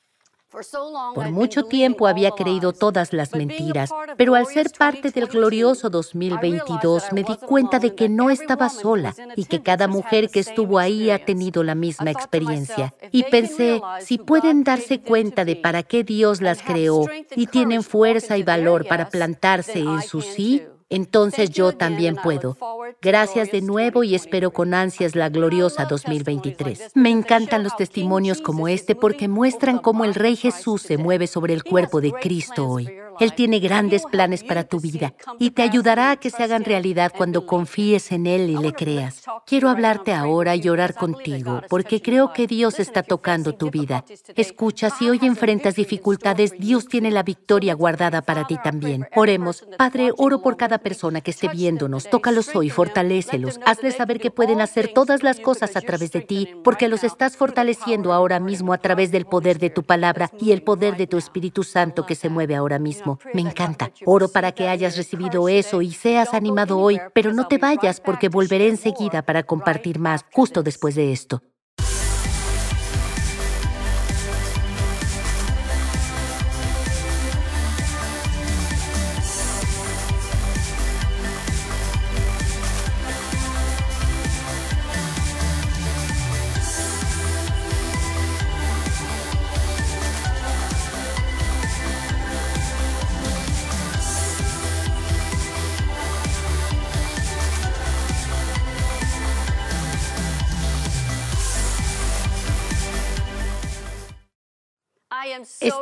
Por 1.14 1.32
mucho 1.32 1.64
tiempo 1.64 2.08
había 2.08 2.32
creído 2.32 2.74
todas 2.74 3.14
las 3.14 3.34
mentiras, 3.34 3.90
pero 4.18 4.36
al 4.36 4.46
ser 4.46 4.72
parte 4.78 5.12
del 5.12 5.28
glorioso 5.28 5.90
2022 5.90 7.12
me 7.12 7.24
di 7.24 7.36
cuenta 7.38 7.80
de 7.80 7.96
que 7.96 8.10
no 8.10 8.30
estaba 8.30 8.70
sola 8.70 9.14
y 9.36 9.46
que 9.46 9.62
cada 9.62 9.88
mujer 9.88 10.30
que 10.30 10.40
estuvo 10.40 10.80
ahí 10.80 11.10
ha 11.10 11.24
tenido 11.24 11.64
la 11.64 11.76
misma 11.76 12.12
experiencia. 12.12 12.94
Y 13.12 13.24
pensé, 13.24 13.82
si 14.00 14.18
pueden 14.18 14.64
darse 14.64 15.02
cuenta 15.02 15.46
de 15.46 15.56
para 15.56 15.84
qué 15.84 16.04
Dios 16.04 16.42
las 16.42 16.62
creó 16.62 17.06
y 17.36 17.48
tienen 17.48 17.84
fuerza 17.84 18.38
y 18.38 18.44
valor 18.44 18.88
para 18.88 19.10
plantarse 19.10 19.80
en 19.80 20.02
su 20.02 20.22
sí, 20.22 20.64
entonces 20.90 21.50
yo 21.50 21.74
también 21.74 22.16
puedo. 22.16 22.58
Gracias 23.02 23.52
de 23.52 23.62
nuevo 23.62 24.04
y 24.04 24.16
espero 24.16 24.52
con 24.52 24.74
ansias 24.74 25.16
la 25.16 25.30
gloriosa 25.30 25.86
2023. 25.86 26.92
Me 26.96 27.10
encantan 27.10 27.64
los 27.64 27.76
testimonios 27.76 28.42
como 28.42 28.68
este 28.68 28.96
porque 28.96 29.28
muestran 29.28 29.80
cómo 29.80 30.06
el 30.06 30.16
Rey 30.16 30.36
Jesús 30.36 30.82
se 30.82 30.98
mueve 30.98 31.28
sobre 31.28 31.54
el 31.54 31.64
cuerpo 31.64 32.02
de 32.02 32.12
Cristo 32.12 32.68
hoy. 32.68 32.90
Él 33.20 33.34
tiene 33.34 33.60
grandes 33.60 34.04
planes 34.04 34.44
para 34.44 34.64
tu 34.64 34.80
vida 34.80 35.14
y 35.40 35.52
te 35.52 35.62
ayudará 35.62 36.12
a 36.12 36.16
que 36.18 36.30
se 36.30 36.44
hagan 36.44 36.64
realidad 36.64 37.12
cuando 37.16 37.46
confíes 37.46 38.12
en 38.12 38.28
Él 38.28 38.50
y 38.50 38.58
le 38.58 38.74
creas. 38.74 39.24
Quiero 39.46 39.70
hablarte 39.70 40.14
ahora 40.14 40.56
y 40.56 40.68
orar 40.70 40.94
contigo 40.94 41.62
porque 41.70 42.02
creo 42.02 42.34
que 42.34 42.48
Dios 42.48 42.80
está 42.80 43.04
tocando 43.04 43.54
tu 43.54 43.70
vida. 43.70 44.06
Escucha, 44.36 44.90
si 44.90 45.10
hoy 45.10 45.20
enfrentas 45.22 45.76
dificultades, 45.76 46.52
Dios 46.58 46.88
tiene 46.88 47.12
la 47.12 47.24
victoria 47.24 47.74
guardada 47.74 48.22
para 48.22 48.46
ti 48.48 48.58
también. 48.64 49.08
Oremos. 49.16 49.66
Padre, 49.78 50.12
oro 50.18 50.42
por 50.42 50.58
cada 50.58 50.78
persona 50.80 51.22
que 51.22 51.32
esté 51.32 51.48
viéndonos. 51.48 52.10
Tócalos 52.10 52.56
hoy, 52.56 52.70
fortalécelos. 52.70 53.60
Hazles 53.66 53.96
saber 53.96 54.20
que 54.20 54.32
pueden 54.32 54.62
hacer 54.62 54.92
todas 54.94 55.24
las 55.24 55.40
cosas 55.40 55.76
a 55.76 55.82
través 55.82 56.12
de 56.12 56.22
ti 56.22 56.50
porque 56.64 56.88
los 56.88 57.04
estás 57.04 57.38
fortaleciendo 57.38 58.14
ahora 58.14 58.40
mismo 58.40 58.74
a 58.74 58.78
través 58.78 59.12
del 59.12 59.26
poder 59.26 59.60
de 59.60 59.70
tu 59.70 59.84
palabra 59.84 60.32
y 60.40 60.52
el 60.52 60.62
poder 60.62 60.98
de 60.98 61.08
tu 61.08 61.18
Espíritu 61.18 61.64
Santo 61.64 62.06
que 62.06 62.16
se 62.16 62.30
mueve 62.30 62.56
ahora 62.56 62.80
mismo. 62.80 63.05
Me 63.34 63.42
encanta. 63.42 63.92
Oro 64.06 64.28
para 64.30 64.52
que 64.52 64.68
hayas 64.68 64.98
recibido 64.98 65.48
eso 65.50 65.82
y 65.82 65.92
seas 65.92 66.34
animado 66.34 66.80
hoy, 66.80 67.00
pero 67.14 67.34
no 67.34 67.48
te 67.48 67.58
vayas 67.58 68.00
porque 68.00 68.30
volveré 68.30 68.68
enseguida 68.68 69.22
para 69.22 69.44
compartir 69.44 70.00
más 70.00 70.26
justo 70.32 70.64
después 70.64 70.96
de 70.96 71.12
esto. 71.12 71.42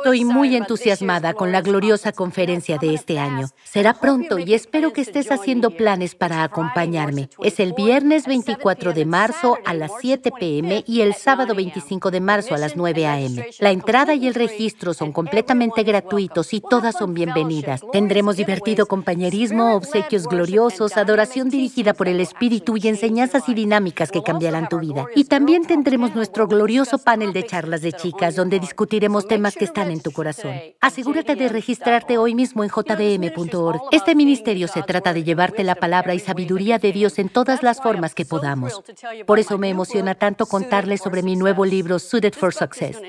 Estoy 0.04 0.26
muy 0.26 0.54
entusiasmada 0.54 1.32
con 1.32 1.50
la 1.50 1.62
gloriosa 1.62 2.12
conferencia 2.12 2.76
de 2.76 2.92
este 2.92 3.18
año. 3.18 3.48
Será 3.64 3.94
pronto 3.94 4.38
y 4.38 4.52
espero 4.52 4.92
que 4.92 5.00
estés 5.00 5.32
haciendo 5.32 5.70
planes 5.70 6.14
para 6.14 6.42
acompañarme. 6.42 7.30
Es 7.42 7.58
el 7.58 7.72
viernes 7.72 8.26
24 8.26 8.92
de 8.92 9.06
marzo 9.06 9.56
a 9.64 9.72
las 9.72 9.92
7 10.02 10.30
pm 10.38 10.84
y 10.86 11.00
el 11.00 11.14
sábado 11.14 11.54
25 11.54 12.10
de 12.10 12.20
marzo 12.20 12.54
a 12.54 12.58
las 12.58 12.76
9 12.76 13.06
am. 13.06 13.36
La 13.60 13.70
entrada 13.70 14.12
y 14.12 14.26
el 14.26 14.34
registro 14.34 14.92
son 14.92 15.10
completamente 15.10 15.84
gratuitos 15.84 16.52
y 16.52 16.60
todas 16.60 16.96
son 16.98 17.14
bienvenidas. 17.14 17.80
Tendremos 17.90 18.36
divertido 18.36 18.84
compañerismo, 18.84 19.74
obsequios 19.74 20.26
gloriosos, 20.26 20.98
adoración 20.98 21.48
dirigida 21.48 21.94
por 21.94 22.08
el 22.08 22.20
Espíritu 22.20 22.76
y 22.76 22.88
enseñanzas 22.88 23.48
y 23.48 23.54
dinámicas 23.54 24.10
que 24.10 24.22
cambiarán 24.22 24.68
tu 24.68 24.80
vida. 24.80 25.06
Y 25.16 25.24
también 25.24 25.64
tendremos 25.64 26.14
nuestro 26.14 26.46
glorioso 26.46 26.98
panel 26.98 27.32
de 27.32 27.46
charlas 27.46 27.80
de 27.80 27.94
chicas 27.94 28.36
donde 28.36 28.60
discutiremos 28.60 29.26
temas 29.26 29.54
que 29.54 29.64
están 29.64 29.93
en 29.93 29.93
tu 30.00 30.12
corazón. 30.12 30.54
Asegúrate 30.80 31.34
de 31.36 31.48
registrarte 31.48 32.18
hoy 32.18 32.34
mismo 32.34 32.64
en 32.64 32.70
jdm.org. 32.70 33.80
Este 33.90 34.14
ministerio 34.14 34.68
se 34.68 34.82
trata 34.82 35.12
de 35.12 35.24
llevarte 35.24 35.64
la 35.64 35.74
palabra 35.74 36.14
y 36.14 36.20
sabiduría 36.20 36.78
de 36.78 36.92
Dios 36.92 37.18
en 37.18 37.28
todas 37.28 37.62
las 37.62 37.80
formas 37.80 38.14
que 38.14 38.24
podamos. 38.24 38.82
Por 39.26 39.38
eso 39.38 39.58
me 39.58 39.68
emociona 39.68 40.14
tanto 40.14 40.46
contarles 40.46 41.00
sobre 41.00 41.22
mi 41.22 41.36
nuevo 41.36 41.64
libro, 41.64 41.98
Suited 41.98 42.34
for 42.34 42.54
Success. 42.54 43.00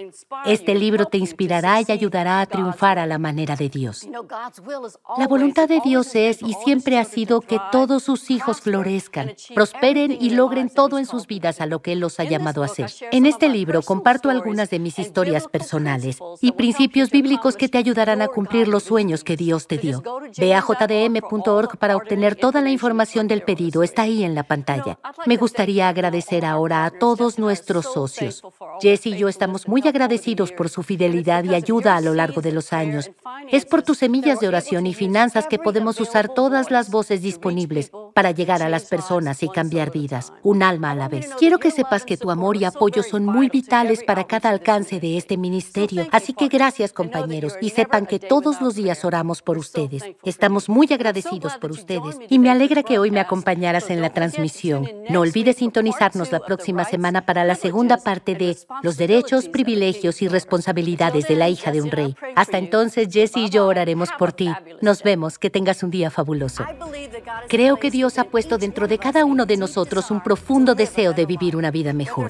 Este 0.45 0.75
libro 0.75 1.05
te 1.05 1.17
inspirará 1.17 1.79
y 1.81 1.91
ayudará 1.91 2.41
a 2.41 2.45
triunfar 2.45 2.99
a 2.99 3.05
la 3.05 3.17
manera 3.17 3.55
de 3.55 3.69
Dios. 3.69 4.07
La 5.17 5.27
voluntad 5.27 5.67
de 5.67 5.81
Dios 5.83 6.15
es 6.15 6.41
y 6.41 6.53
siempre 6.63 6.97
ha 6.97 7.05
sido 7.05 7.41
que 7.41 7.59
todos 7.71 8.03
sus 8.03 8.29
hijos 8.31 8.61
florezcan, 8.61 9.33
prosperen 9.53 10.17
y 10.19 10.31
logren 10.31 10.69
todo 10.69 10.97
en 10.97 11.05
sus 11.05 11.27
vidas 11.27 11.61
a 11.61 11.65
lo 11.65 11.81
que 11.81 11.93
Él 11.93 11.99
los 11.99 12.19
ha 12.19 12.23
llamado 12.23 12.63
a 12.63 12.65
hacer. 12.65 12.91
En 13.11 13.25
este 13.25 13.49
libro 13.49 13.81
comparto 13.81 14.29
algunas 14.29 14.69
de 14.69 14.79
mis 14.79 14.99
historias 14.99 15.47
personales 15.47 16.19
y 16.41 16.51
principios 16.75 17.09
bíblicos 17.09 17.55
que 17.55 17.69
te 17.69 17.77
ayudarán 17.77 18.21
a 18.21 18.27
cumplir 18.27 18.67
los 18.67 18.83
sueños 18.83 19.23
que 19.23 19.37
Dios 19.37 19.65
te 19.65 19.77
dio. 19.77 20.03
Ve 20.37 20.53
a 20.53 20.61
jdm.org 20.61 21.77
para 21.77 21.95
obtener 21.95 22.35
toda 22.35 22.61
la 22.61 22.69
información 22.69 23.29
del 23.29 23.43
pedido. 23.43 23.81
Está 23.81 24.01
ahí 24.01 24.25
en 24.25 24.35
la 24.35 24.43
pantalla. 24.43 24.99
Me 25.25 25.37
gustaría 25.37 25.87
agradecer 25.87 26.43
ahora 26.43 26.83
a 26.83 26.91
todos 26.91 27.39
nuestros 27.39 27.85
socios. 27.85 28.43
Jesse 28.81 29.07
y 29.07 29.17
yo 29.17 29.29
estamos 29.29 29.69
muy 29.69 29.87
agradecidos 29.87 30.51
por 30.51 30.67
su 30.67 30.83
fidelidad 30.83 31.45
y 31.45 31.55
ayuda 31.55 31.95
a 31.95 32.01
lo 32.01 32.13
largo 32.13 32.41
de 32.41 32.51
los 32.51 32.73
años. 32.73 33.09
Es 33.49 33.65
por 33.65 33.81
tus 33.81 33.99
semillas 33.99 34.41
de 34.41 34.49
oración 34.49 34.85
y 34.85 34.93
finanzas 34.93 35.47
que 35.47 35.59
podemos 35.59 36.01
usar 36.01 36.27
todas 36.27 36.71
las 36.71 36.91
voces 36.91 37.21
disponibles 37.21 37.89
para 38.15 38.31
llegar 38.31 38.63
a 38.63 38.69
las 38.69 38.85
personas 38.85 39.43
y 39.43 39.49
cambiar 39.49 39.91
vidas, 39.91 40.31
un 40.41 40.63
alma 40.63 40.91
a 40.91 40.95
la 40.95 41.09
vez. 41.09 41.31
Quiero 41.37 41.59
que 41.59 41.69
sepas 41.69 42.05
que 42.05 42.15
tu 42.15 42.31
amor 42.31 42.55
y 42.55 42.63
apoyo 42.63 43.03
son 43.03 43.25
muy 43.25 43.49
vitales 43.49 44.05
para 44.05 44.23
cada 44.23 44.49
alcance 44.49 45.01
de 45.01 45.17
este 45.17 45.35
ministerio, 45.35 46.07
así 46.13 46.33
que 46.33 46.47
gracias 46.47 46.93
compañeros 46.93 47.57
y 47.59 47.71
sepan 47.71 48.05
que 48.05 48.19
todos 48.19 48.61
los 48.61 48.75
días 48.75 49.03
oramos 49.03 49.41
por 49.41 49.57
ustedes. 49.57 50.01
Estamos 50.23 50.69
muy 50.69 50.87
agradecidos 50.91 51.57
por 51.57 51.71
ustedes 51.71 52.17
y 52.29 52.39
me 52.39 52.49
alegra 52.49 52.83
que 52.83 52.99
hoy 52.99 53.11
me 53.11 53.19
acompañaras 53.19 53.89
en 53.89 53.99
la 53.99 54.13
transmisión. 54.13 54.89
No 55.09 55.19
olvides 55.19 55.57
sintonizarnos 55.57 56.31
la 56.31 56.39
próxima 56.39 56.85
semana 56.85 57.25
para 57.25 57.43
la 57.43 57.55
segunda 57.55 57.97
parte 57.97 58.35
de 58.35 58.55
Los 58.81 58.95
derechos, 58.95 59.49
privilegios 59.49 60.21
y 60.21 60.29
responsabilidades 60.29 61.27
de 61.27 61.35
la 61.35 61.49
hija 61.49 61.73
de 61.73 61.81
un 61.81 61.91
rey. 61.91 62.15
Hasta 62.37 62.59
entonces, 62.59 63.09
Jesse 63.11 63.37
y 63.37 63.49
yo 63.49 63.67
oraremos 63.67 64.09
por 64.17 64.31
ti. 64.31 64.49
Nos 64.81 65.03
vemos. 65.03 65.37
Que 65.37 65.49
tengas 65.49 65.83
un 65.83 65.91
día 65.91 66.09
fabuloso. 66.11 66.63
Creo 67.49 67.77
que 67.77 67.91
Dios 68.05 68.19
ha 68.19 68.25
puesto 68.25 68.59
dentro 68.59 68.87
de 68.87 68.99
cada 68.99 69.25
uno 69.25 69.47
de 69.47 69.57
nosotros 69.57 70.11
un 70.11 70.21
profundo 70.21 70.75
deseo 70.75 71.13
de 71.13 71.25
vivir 71.25 71.55
una 71.55 71.71
vida 71.71 71.91
mejor. 71.91 72.29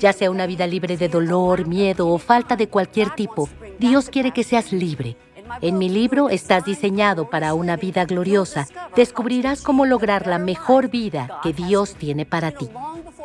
Ya 0.00 0.12
sea 0.12 0.28
una 0.28 0.44
vida 0.44 0.66
libre 0.66 0.96
de 0.96 1.08
dolor, 1.08 1.68
miedo 1.68 2.08
o 2.08 2.18
falta 2.18 2.56
de 2.56 2.66
cualquier 2.66 3.10
tipo, 3.10 3.48
Dios 3.78 4.10
quiere 4.10 4.32
que 4.32 4.42
seas 4.42 4.72
libre. 4.72 5.16
En 5.60 5.78
mi 5.78 5.88
libro 5.88 6.30
Estás 6.30 6.64
diseñado 6.64 7.30
para 7.30 7.54
una 7.54 7.76
vida 7.76 8.04
gloriosa. 8.06 8.66
Descubrirás 8.96 9.62
cómo 9.62 9.86
lograr 9.86 10.26
la 10.26 10.38
mejor 10.38 10.88
vida 10.88 11.38
que 11.44 11.52
Dios 11.52 11.94
tiene 11.94 12.26
para 12.26 12.50
ti. 12.50 12.68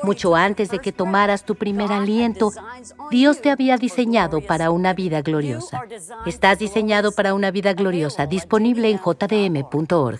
Mucho 0.03 0.35
antes 0.35 0.69
de 0.69 0.77
que 0.77 0.91
tomaras 0.91 1.43
tu 1.43 1.55
primer 1.55 1.91
aliento, 1.91 2.51
Dios 3.09 3.41
te 3.41 3.49
había 3.49 3.77
diseñado 3.77 4.41
para 4.41 4.69
una 4.69 4.93
vida 4.93 5.23
gloriosa. 5.23 5.81
Estás 6.27 6.59
diseñado 6.59 7.13
para 7.13 7.33
una 7.33 7.49
vida 7.49 7.73
gloriosa, 7.73 8.27
disponible 8.27 8.91
en 8.91 8.99
jdm.org. 8.99 10.19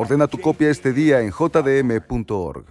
Ordena 0.00 0.26
tu 0.28 0.38
copia 0.38 0.70
este 0.70 0.94
día 0.94 1.20
en 1.20 1.30
jdm.org. 1.30 2.64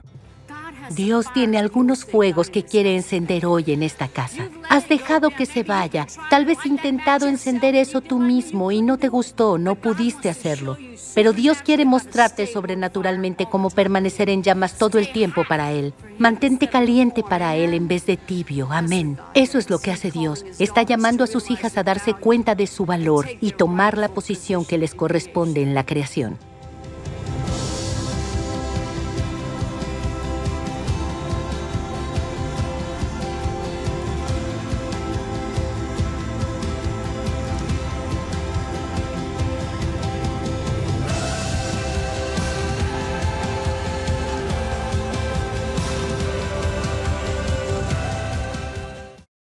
Dios 0.96 1.28
tiene 1.32 1.60
algunos 1.60 2.04
fuegos 2.04 2.50
que 2.50 2.66
quiere 2.66 2.96
encender 2.96 3.46
hoy 3.46 3.66
en 3.68 3.84
esta 3.84 4.08
casa. 4.08 4.50
Has 4.68 4.90
dejado 4.90 5.30
que 5.30 5.46
se 5.46 5.62
vaya. 5.62 6.08
Tal 6.32 6.46
vez 6.46 6.66
intentado 6.66 7.28
encender 7.28 7.76
eso 7.76 8.02
tú 8.02 8.18
mismo 8.18 8.72
y 8.72 8.82
no 8.82 8.98
te 8.98 9.10
gustó, 9.10 9.60
no 9.60 9.76
pudiste 9.76 10.28
hacerlo. 10.28 10.76
Pero 11.14 11.32
Dios 11.32 11.62
quiere 11.62 11.86
mostrarte 11.86 12.48
sobrenaturalmente 12.48 13.46
cómo 13.46 13.70
permanecer 13.70 14.32
en 14.32 14.42
llamas 14.42 14.80
todo 14.80 14.98
el 14.98 15.12
tiempo 15.12 15.44
para 15.48 15.72
Él. 15.72 15.94
Mantente 16.18 16.68
caliente 16.68 17.22
para 17.22 17.56
Él 17.56 17.76
en 17.76 17.88
vez 17.88 18.08
de 18.08 18.18
tibio. 18.18 18.70
Amén. 18.72 19.20
Eso 19.36 19.60
es 19.60 19.70
lo 19.70 19.78
que 19.78 19.92
hace 19.92 20.10
Dios. 20.10 20.48
Está 20.58 20.82
llamando 20.82 21.26
a 21.26 21.28
sus 21.28 21.52
hijas 21.52 21.78
a 21.78 21.84
darse 21.84 22.16
cuenta 22.16 22.56
de 22.56 22.66
su 22.66 22.88
valor 22.88 23.28
y 23.40 23.52
tomar 23.52 24.00
la 24.00 24.10
posición 24.10 24.66
que 24.66 24.80
les 24.80 24.96
corresponde 24.96 25.62
en 25.62 25.76
la 25.76 25.86
creación. 25.86 26.40